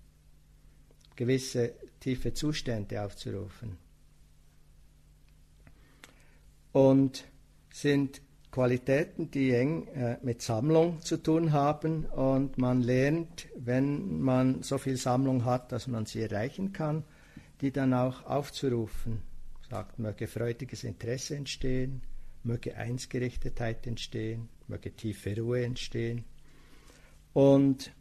gewisse 1.17 1.73
tiefe 1.99 2.33
Zustände 2.33 3.03
aufzurufen. 3.03 3.77
und 6.71 7.25
sind 7.71 8.21
Qualitäten, 8.59 9.31
die 9.31 9.53
eng 9.53 9.87
äh, 9.87 10.17
mit 10.21 10.41
Sammlung 10.41 10.99
zu 10.99 11.15
tun 11.15 11.53
haben 11.53 12.03
und 12.03 12.57
man 12.57 12.81
lernt, 12.81 13.47
wenn 13.55 14.19
man 14.19 14.63
so 14.63 14.77
viel 14.77 14.97
Sammlung 14.97 15.45
hat, 15.45 15.71
dass 15.71 15.87
man 15.87 16.05
sie 16.05 16.23
erreichen 16.23 16.73
kann, 16.73 17.05
die 17.61 17.71
dann 17.71 17.93
auch 17.93 18.25
aufzurufen. 18.25 19.21
Sagt, 19.69 19.97
möge 19.97 20.27
freudiges 20.27 20.83
Interesse 20.83 21.37
entstehen, 21.37 22.01
möge 22.43 22.75
Einsgerichtetheit 22.75 23.87
entstehen, 23.87 24.49
möge 24.67 24.91
tiefe 24.91 25.37
Ruhe 25.37 25.63
entstehen. 25.63 26.25
Und 27.31 27.93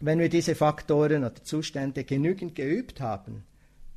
wenn 0.00 0.20
wir 0.20 0.28
diese 0.28 0.54
Faktoren 0.54 1.24
oder 1.24 1.42
Zustände 1.42 2.04
genügend 2.04 2.54
geübt 2.54 3.00
haben, 3.00 3.42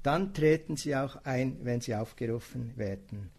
dann 0.02 0.34
treten 0.34 0.78
sie 0.78 0.96
auch 0.96 1.24
ein, 1.26 1.58
wenn 1.62 1.80
sie 1.80 1.94
aufgerufen 1.94 2.76
werden. 2.76 3.30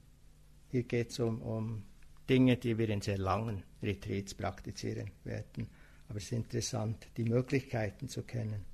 Hier 0.70 0.84
geht 0.84 1.10
es 1.10 1.18
um, 1.18 1.42
um 1.42 1.82
Dinge, 2.28 2.56
die 2.56 2.76
wir 2.78 2.88
in 2.88 3.00
sehr 3.00 3.18
langen 3.18 3.62
Retreats 3.82 4.34
praktizieren 4.34 5.10
werden. 5.24 5.68
Aber 6.08 6.18
es 6.18 6.24
ist 6.24 6.32
interessant, 6.32 7.06
die 7.16 7.24
Möglichkeiten 7.24 8.08
zu 8.08 8.22
kennen. 8.22 8.64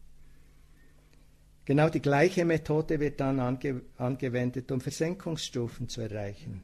Genau 1.64 1.88
die 1.88 2.02
gleiche 2.02 2.44
Methode 2.44 2.98
wird 2.98 3.20
dann 3.20 3.38
ange 3.38 3.82
angewendet, 3.96 4.72
um 4.72 4.80
Versenkungsstufen 4.80 5.88
zu 5.88 6.00
erreichen. 6.00 6.62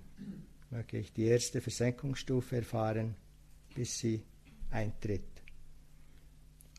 Möge 0.70 0.99
ich 0.99 1.12
die 1.12 1.27
erste 1.27 1.61
Versenkungsstufe 1.61 2.57
erfahren, 2.57 3.14
bis 3.75 3.99
sie 3.99 4.22
eintritt. 4.70 5.22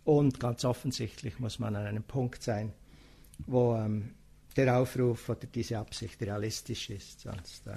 Und 0.04 0.40
ganz 0.40 0.66
offensichtlich 0.66 1.40
muss 1.40 1.60
man 1.60 1.76
an 1.76 1.86
einem 1.86 2.04
Punkt 2.04 2.44
sein, 2.44 2.74
wo 3.46 3.76
ähm, 3.76 4.16
der 4.56 4.78
Aufruf 4.78 5.30
oder 5.30 5.48
diese 5.48 5.78
Absicht 5.78 6.22
realistisch 6.22 6.90
ist, 6.90 7.22
sonst 7.22 7.68
äh, 7.68 7.76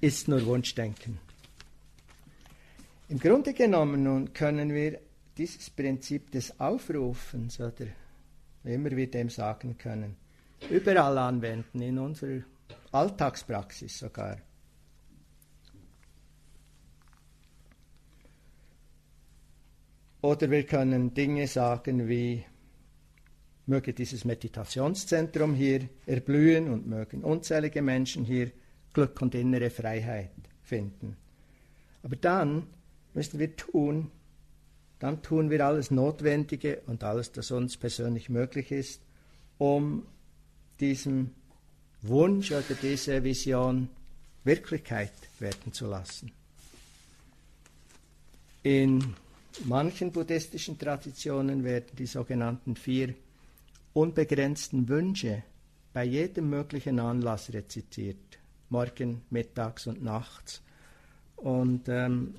ist 0.00 0.28
nur 0.28 0.44
Wunschdenken. 0.46 1.18
Im 3.08 3.18
Grunde 3.18 3.52
genommen 3.52 4.02
nun 4.02 4.32
können 4.32 4.72
wir 4.72 4.98
dieses 5.36 5.70
Prinzip 5.70 6.30
des 6.30 6.58
Aufrufens 6.58 7.60
oder 7.60 7.86
wie 8.62 8.74
immer 8.74 8.90
wir 8.90 9.10
dem 9.10 9.28
sagen 9.28 9.76
können, 9.76 10.16
überall 10.70 11.18
anwenden, 11.18 11.82
in 11.82 11.98
unserer 11.98 12.42
Alltagspraxis 12.92 13.98
sogar. 13.98 14.38
Oder 20.22 20.50
wir 20.50 20.64
können 20.64 21.12
Dinge 21.12 21.46
sagen 21.46 22.08
wie, 22.08 22.42
möge 23.66 23.92
dieses 23.92 24.24
Meditationszentrum 24.24 25.54
hier 25.54 25.88
erblühen 26.06 26.72
und 26.72 26.86
mögen 26.86 27.22
unzählige 27.22 27.82
Menschen 27.82 28.24
hier 28.24 28.50
Glück 28.94 29.20
und 29.20 29.34
innere 29.34 29.68
Freiheit 29.70 30.30
finden. 30.62 31.16
Aber 32.02 32.16
dann 32.16 32.66
müssen 33.12 33.38
wir 33.38 33.54
tun, 33.56 34.10
dann 34.98 35.22
tun 35.22 35.50
wir 35.50 35.66
alles 35.66 35.90
Notwendige 35.90 36.80
und 36.86 37.04
alles, 37.04 37.32
das 37.32 37.50
uns 37.50 37.76
persönlich 37.76 38.30
möglich 38.30 38.70
ist, 38.70 39.02
um 39.58 40.06
diesem 40.80 41.30
Wunsch 42.02 42.52
oder 42.52 42.74
diese 42.80 43.22
Vision 43.22 43.88
Wirklichkeit 44.44 45.12
werden 45.38 45.72
zu 45.72 45.86
lassen. 45.86 46.32
In 48.62 49.14
manchen 49.64 50.12
buddhistischen 50.12 50.78
Traditionen 50.78 51.64
werden 51.64 51.96
die 51.96 52.06
sogenannten 52.06 52.76
vier 52.76 53.14
unbegrenzten 53.92 54.88
Wünsche 54.88 55.42
bei 55.92 56.04
jedem 56.04 56.50
möglichen 56.50 56.98
Anlass 56.98 57.52
rezitiert 57.52 58.23
morgen, 58.74 59.22
mittags 59.30 59.86
und 59.86 60.02
nachts. 60.02 60.60
Und 61.36 61.88
ähm, 61.88 62.34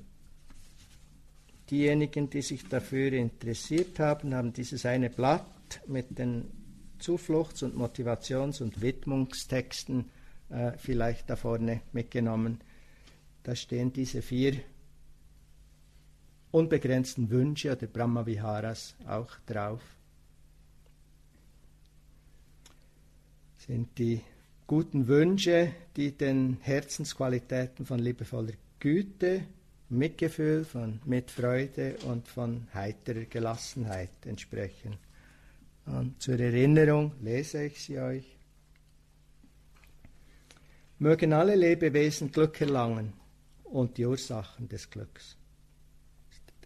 diejenigen, 1.70 2.28
die 2.28 2.42
sich 2.42 2.68
dafür 2.68 3.14
interessiert 3.14 3.98
haben, 3.98 4.34
haben 4.34 4.52
dieses 4.52 4.84
eine 4.84 5.08
Blatt 5.08 5.80
mit 5.86 6.18
den 6.18 6.50
Zufluchts- 6.98 7.62
und 7.62 7.74
Motivations- 7.74 8.60
und 8.60 8.82
Widmungstexten 8.82 10.10
äh, 10.50 10.72
vielleicht 10.76 11.30
da 11.30 11.36
vorne 11.36 11.80
mitgenommen. 11.92 12.60
Da 13.42 13.56
stehen 13.56 13.92
diese 13.94 14.20
vier 14.20 14.60
unbegrenzten 16.50 17.30
Wünsche 17.30 17.72
oder 17.72 17.86
Brahmaviharas 17.86 18.94
auch 19.06 19.30
drauf. 19.46 19.82
Sind 23.56 23.98
die 23.98 24.20
guten 24.66 25.06
Wünsche, 25.06 25.72
die 25.96 26.12
den 26.12 26.58
Herzensqualitäten 26.60 27.86
von 27.86 28.00
liebevoller 28.00 28.54
Güte, 28.80 29.44
Mitgefühl, 29.88 30.64
von 30.64 31.00
Mitfreude 31.04 31.96
und 32.06 32.26
von 32.26 32.66
heiterer 32.74 33.24
Gelassenheit 33.26 34.26
entsprechen. 34.26 34.96
Und 35.86 36.20
zur 36.20 36.40
Erinnerung 36.40 37.12
lese 37.20 37.66
ich 37.66 37.84
sie 37.84 37.98
euch. 38.00 38.36
Mögen 40.98 41.32
alle 41.32 41.54
Lebewesen 41.54 42.32
Glück 42.32 42.60
erlangen 42.60 43.12
und 43.62 43.96
die 43.96 44.06
Ursachen 44.06 44.68
des 44.68 44.90
Glücks. 44.90 45.36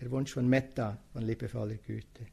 Der 0.00 0.10
Wunsch 0.10 0.32
von 0.32 0.48
Metta, 0.48 0.96
von 1.12 1.22
liebevoller 1.22 1.74
Güte. 1.74 2.26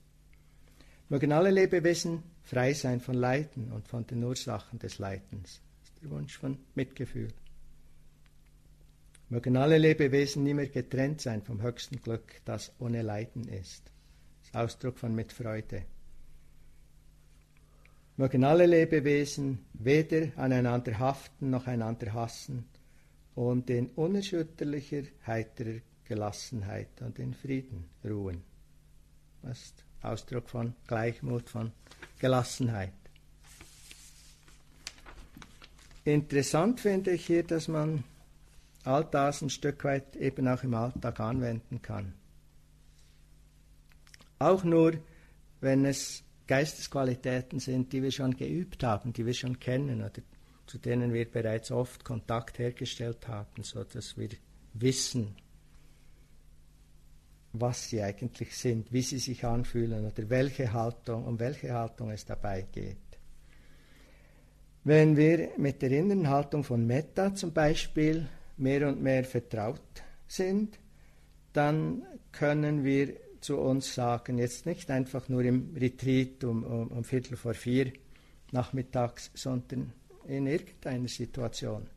Mögen 1.10 1.34
alle 1.34 1.51
Lebewesen 1.51 2.23
frei 2.47 2.73
sein 2.73 3.01
von 3.01 3.15
Leiden 3.15 3.73
und 3.73 3.89
von 3.89 4.07
den 4.07 4.23
Ursachen 4.23 4.79
des 4.79 4.99
Leidens. 4.99 5.62
Das 5.81 5.89
ist 5.89 6.01
der 6.01 6.10
Wunsch 6.12 6.38
von 6.38 6.57
Mitgefühl. 6.75 7.33
Mögen 9.27 9.57
alle 9.57 9.77
Lebewesen 9.77 10.43
nie 10.43 10.53
mehr 10.53 10.69
getrennt 10.69 11.19
sein 11.19 11.41
vom 11.41 11.62
höchsten 11.62 12.01
Glück, 12.01 12.41
das 12.45 12.71
ohne 12.79 13.01
Leiden 13.01 13.49
ist. 13.49 13.91
Das 14.39 14.47
ist 14.47 14.55
Ausdruck 14.55 14.97
von 14.97 15.13
Mitfreude. 15.13 15.83
Mögen 18.15 18.45
alle 18.45 18.65
Lebewesen 18.65 19.65
weder 19.73 20.31
aneinander 20.38 20.97
haften 20.99 21.49
noch 21.49 21.67
einander 21.67 22.13
hassen 22.13 22.65
und 23.36 23.69
in 23.69 23.88
unerschütterlicher, 23.88 25.03
heiterer 25.25 25.81
Gelassenheit 26.05 27.01
und 27.01 27.19
in 27.19 27.33
Frieden 27.33 27.89
ruhen. 28.05 28.41
Das 29.41 29.62
ist 29.62 29.87
Ausdruck 30.12 30.50
von 30.50 30.74
Gleichmut, 30.88 31.50
von 31.50 31.72
Gelassenheit. 32.20 32.93
Interessant 36.06 36.80
finde 36.80 37.12
ich 37.12 37.26
hier, 37.26 37.43
dass 37.43 37.67
man 37.67 38.04
all 38.86 39.04
das 39.04 39.41
ein 39.41 39.50
Stück 39.50 39.84
weit 39.84 40.15
eben 40.15 40.48
auch 40.48 40.63
im 40.63 40.74
Alltag 40.74 41.20
anwenden 41.20 41.82
kann. 41.82 42.13
Auch 44.39 44.63
nur, 44.63 44.93
wenn 45.60 45.86
es 45.86 46.24
Geistesqualitäten 46.48 47.60
sind, 47.60 47.91
die 47.91 48.02
wir 48.02 48.12
schon 48.12 48.38
geübt 48.38 48.84
haben, 48.84 49.12
die 49.12 49.26
wir 49.26 49.34
schon 49.34 49.60
kennen 49.60 50.02
oder 50.02 50.22
zu 50.65 50.78
denen 50.78 51.13
wir 51.13 51.30
bereits 51.30 51.72
oft 51.72 52.04
Kontakt 52.04 52.60
hergestellt 52.60 53.28
haben, 53.28 53.63
sodass 53.63 54.17
wir 54.17 54.30
wissen, 54.74 55.36
was 57.53 57.89
sie 57.89 58.01
eigentlich 58.01 58.55
sind, 58.55 58.91
wie 58.91 59.01
sie 59.01 59.19
sich 59.19 59.45
anfühlen 59.45 60.05
oder 60.05 60.29
welche 60.29 60.73
Haltung, 60.73 61.25
um 61.25 61.39
welche 61.39 61.73
Haltung 61.73 62.12
es 62.12 62.25
dabei 62.25 62.67
geht. 62.71 62.97
Wenn 64.83 65.17
wir 65.17 65.49
mit 65.57 65.81
der 65.81 65.91
inneren 65.91 66.29
Haltung 66.29 66.63
von 66.63 66.86
Metta 66.86 67.33
zum 67.33 67.51
Beispiel 67.53 68.27
mehr 68.57 68.88
und 68.88 69.01
mehr 69.01 69.23
vertraut 69.23 69.81
sind, 70.27 70.79
dann 71.53 72.03
können 72.31 72.83
wir 72.83 73.15
zu 73.41 73.58
uns 73.58 73.93
sagen, 73.93 74.37
jetzt 74.37 74.65
nicht 74.65 74.89
einfach 74.89 75.29
nur 75.29 75.43
im 75.43 75.75
Retreat 75.75 76.43
um, 76.43 76.63
um, 76.63 76.87
um 76.87 77.04
Viertel 77.04 77.37
vor 77.37 77.54
vier 77.54 77.91
nachmittags, 78.52 79.31
sondern 79.33 79.93
in 80.27 80.48
irgendeiner 80.48 81.08
Situation. 81.08 81.87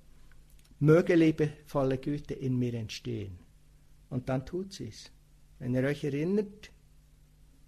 Möge 0.78 1.14
liebevolle 1.14 1.98
Güte 1.98 2.34
in 2.34 2.58
mir 2.58 2.74
entstehen. 2.74 3.38
Und 4.08 4.28
dann 4.28 4.46
tut 4.46 4.72
sie 4.72 4.88
es. 4.88 5.10
Wenn 5.60 5.74
ihr 5.74 5.84
euch 5.84 6.02
erinnert, 6.02 6.70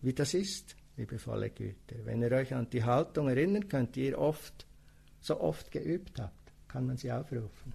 wie 0.01 0.15
das 0.15 0.35
ist, 0.35 0.75
liebevolle 0.97 1.51
Güte, 1.51 2.05
wenn 2.05 2.23
ihr 2.23 2.33
euch 2.33 2.53
an 2.55 2.69
die 2.71 2.83
Haltung 2.83 3.29
erinnern 3.29 3.69
könnt, 3.69 3.95
die 3.95 4.07
ihr 4.07 4.19
oft, 4.19 4.67
so 5.21 5.41
oft 5.41 5.71
geübt 5.71 6.19
habt, 6.19 6.53
kann 6.69 6.87
man 6.87 6.97
sie 6.97 7.13
aufrufen. 7.13 7.75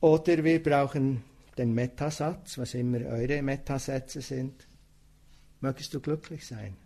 Oder 0.00 0.44
wir 0.44 0.62
brauchen 0.62 1.24
den 1.56 1.74
Metasatz, 1.74 2.58
was 2.58 2.74
immer 2.74 2.98
eure 2.98 3.40
Metasätze 3.40 4.20
sind. 4.20 4.66
Mögest 5.60 5.94
du 5.94 6.00
glücklich 6.00 6.46
sein. 6.46 6.76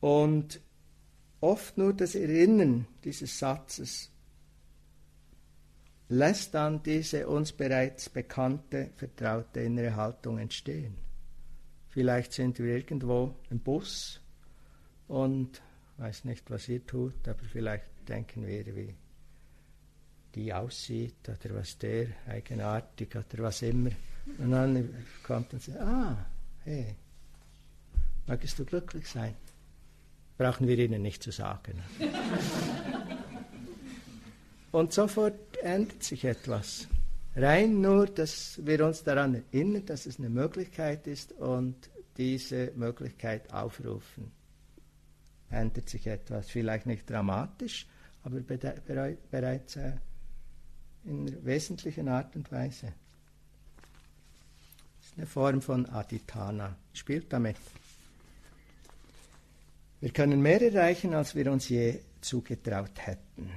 Und 0.00 0.60
oft 1.40 1.78
nur 1.78 1.94
das 1.94 2.14
Erinnern 2.14 2.86
dieses 3.04 3.38
Satzes 3.38 4.10
lässt 6.08 6.54
dann 6.54 6.82
diese 6.82 7.26
uns 7.28 7.52
bereits 7.52 8.08
bekannte, 8.08 8.90
vertraute 8.96 9.60
innere 9.60 9.96
Haltung 9.96 10.38
entstehen. 10.38 10.96
Vielleicht 11.88 12.32
sind 12.32 12.58
wir 12.58 12.76
irgendwo 12.76 13.36
im 13.50 13.60
Bus 13.60 14.20
und 15.08 15.62
weiß 15.98 16.24
nicht, 16.24 16.50
was 16.50 16.68
ihr 16.68 16.84
tut, 16.84 17.28
aber 17.28 17.44
vielleicht 17.44 17.86
denken 18.08 18.46
wir, 18.46 18.66
wie 18.74 18.94
die 20.34 20.52
aussieht 20.52 21.28
oder 21.28 21.54
was 21.54 21.78
der 21.78 22.08
eigenartig 22.26 23.14
oder 23.14 23.44
was 23.44 23.62
immer. 23.62 23.90
Und 24.38 24.50
dann 24.50 25.04
kommt 25.22 25.52
und 25.52 25.62
sagt, 25.62 25.78
ah, 25.78 26.26
hey, 26.64 26.96
magst 28.26 28.58
du 28.58 28.64
glücklich 28.64 29.08
sein? 29.08 29.36
Brauchen 30.36 30.66
wir 30.66 30.78
ihnen 30.78 31.02
nicht 31.02 31.22
zu 31.22 31.30
sagen. 31.30 31.80
und 34.72 34.92
sofort 34.92 35.53
ändert 35.64 36.02
sich 36.02 36.24
etwas. 36.24 36.86
Rein 37.34 37.80
nur, 37.80 38.06
dass 38.06 38.60
wir 38.64 38.86
uns 38.86 39.02
daran 39.02 39.34
erinnern, 39.34 39.84
dass 39.86 40.06
es 40.06 40.18
eine 40.18 40.28
Möglichkeit 40.28 41.06
ist 41.06 41.32
und 41.32 41.90
diese 42.16 42.72
Möglichkeit 42.76 43.52
aufrufen. 43.52 44.30
Ändert 45.50 45.88
sich 45.88 46.06
etwas. 46.06 46.48
Vielleicht 46.48 46.86
nicht 46.86 47.10
dramatisch, 47.10 47.86
aber 48.22 48.40
bereits 48.40 49.76
äh, 49.76 49.92
in 51.04 51.44
wesentlichen 51.44 52.08
Art 52.08 52.36
und 52.36 52.50
Weise. 52.52 52.92
Das 55.00 55.06
ist 55.10 55.18
eine 55.18 55.26
Form 55.26 55.60
von 55.60 55.86
Aditana. 55.86 56.76
Spielt 56.92 57.32
damit. 57.32 57.56
Wir 60.00 60.10
können 60.10 60.40
mehr 60.40 60.60
erreichen, 60.60 61.14
als 61.14 61.34
wir 61.34 61.50
uns 61.50 61.68
je 61.68 61.98
zugetraut 62.20 62.92
hätten. 62.96 63.50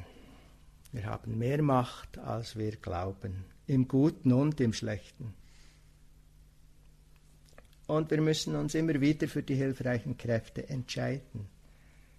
Wir 0.91 1.05
haben 1.05 1.37
mehr 1.37 1.61
Macht, 1.61 2.17
als 2.17 2.57
wir 2.57 2.75
glauben, 2.77 3.45
im 3.67 3.87
Guten 3.87 4.31
und 4.31 4.59
im 4.61 4.73
Schlechten. 4.73 5.33
Und 7.87 8.11
wir 8.11 8.21
müssen 8.21 8.55
uns 8.55 8.75
immer 8.75 8.99
wieder 8.99 9.27
für 9.27 9.43
die 9.43 9.55
hilfreichen 9.55 10.17
Kräfte 10.17 10.67
entscheiden, 10.69 11.47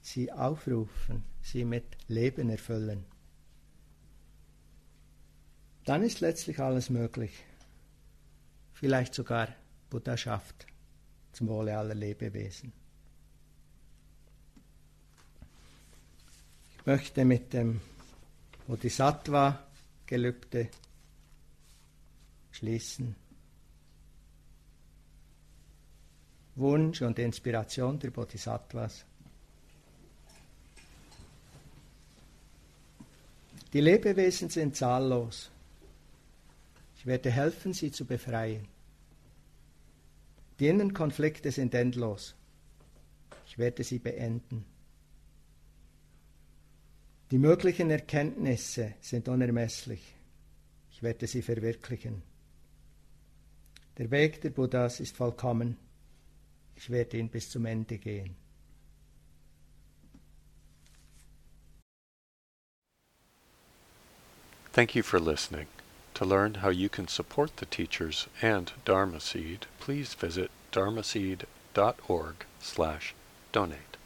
sie 0.00 0.32
aufrufen, 0.32 1.24
sie 1.42 1.64
mit 1.64 1.84
Leben 2.08 2.48
erfüllen. 2.50 3.04
Dann 5.84 6.02
ist 6.02 6.20
letztlich 6.20 6.58
alles 6.58 6.90
möglich. 6.90 7.32
Vielleicht 8.74 9.14
sogar 9.14 9.48
Buddhaschaft 9.90 10.66
zum 11.32 11.48
Wohle 11.48 11.76
aller 11.76 11.94
Lebewesen. 11.94 12.72
Ich 16.78 16.86
möchte 16.86 17.24
mit 17.24 17.52
dem 17.52 17.80
Bodhisattva-Gelübde 18.68 20.68
schließen. 22.50 23.16
Wunsch 26.54 27.00
und 27.00 27.18
Inspiration 27.18 27.98
der 27.98 28.10
Bodhisattvas. 28.10 29.06
Die 33.72 33.80
Lebewesen 33.80 34.50
sind 34.50 34.76
zahllos. 34.76 35.50
Ich 36.98 37.06
werde 37.06 37.30
helfen, 37.30 37.72
sie 37.72 37.90
zu 37.90 38.04
befreien. 38.04 38.68
Die 40.60 40.68
inneren 40.68 40.92
Konflikte 40.92 41.50
sind 41.52 41.72
endlos. 41.72 42.34
Ich 43.46 43.56
werde 43.56 43.82
sie 43.82 43.98
beenden. 43.98 44.66
Die 47.30 47.38
möglichen 47.38 47.90
Erkenntnisse 47.90 48.94
sind 49.00 49.28
unermesslich. 49.28 50.14
Ich 50.90 51.02
werde 51.02 51.26
sie 51.26 51.42
verwirklichen. 51.42 52.22
Der 53.98 54.10
Weg 54.10 54.40
der 54.40 54.50
Buddhas 54.50 55.00
ist 55.00 55.16
vollkommen. 55.16 55.76
Ich 56.76 56.88
werde 56.88 57.18
ihn 57.18 57.28
bis 57.28 57.50
zum 57.50 57.66
Ende 57.66 57.98
gehen. 57.98 58.36
Thank 64.72 64.94
you 64.94 65.02
for 65.02 65.20
listening. 65.20 65.66
To 66.14 66.24
learn 66.24 66.54
how 66.62 66.70
you 66.70 66.88
can 66.88 67.08
support 67.08 67.56
the 67.58 67.66
teachers 67.66 68.28
and 68.40 68.72
Dharma 68.84 69.20
Seed, 69.20 69.66
please 69.80 70.14
visit 70.14 70.50
dharmaseed.org 70.72 72.46
slash 72.60 73.14
donate. 73.52 73.97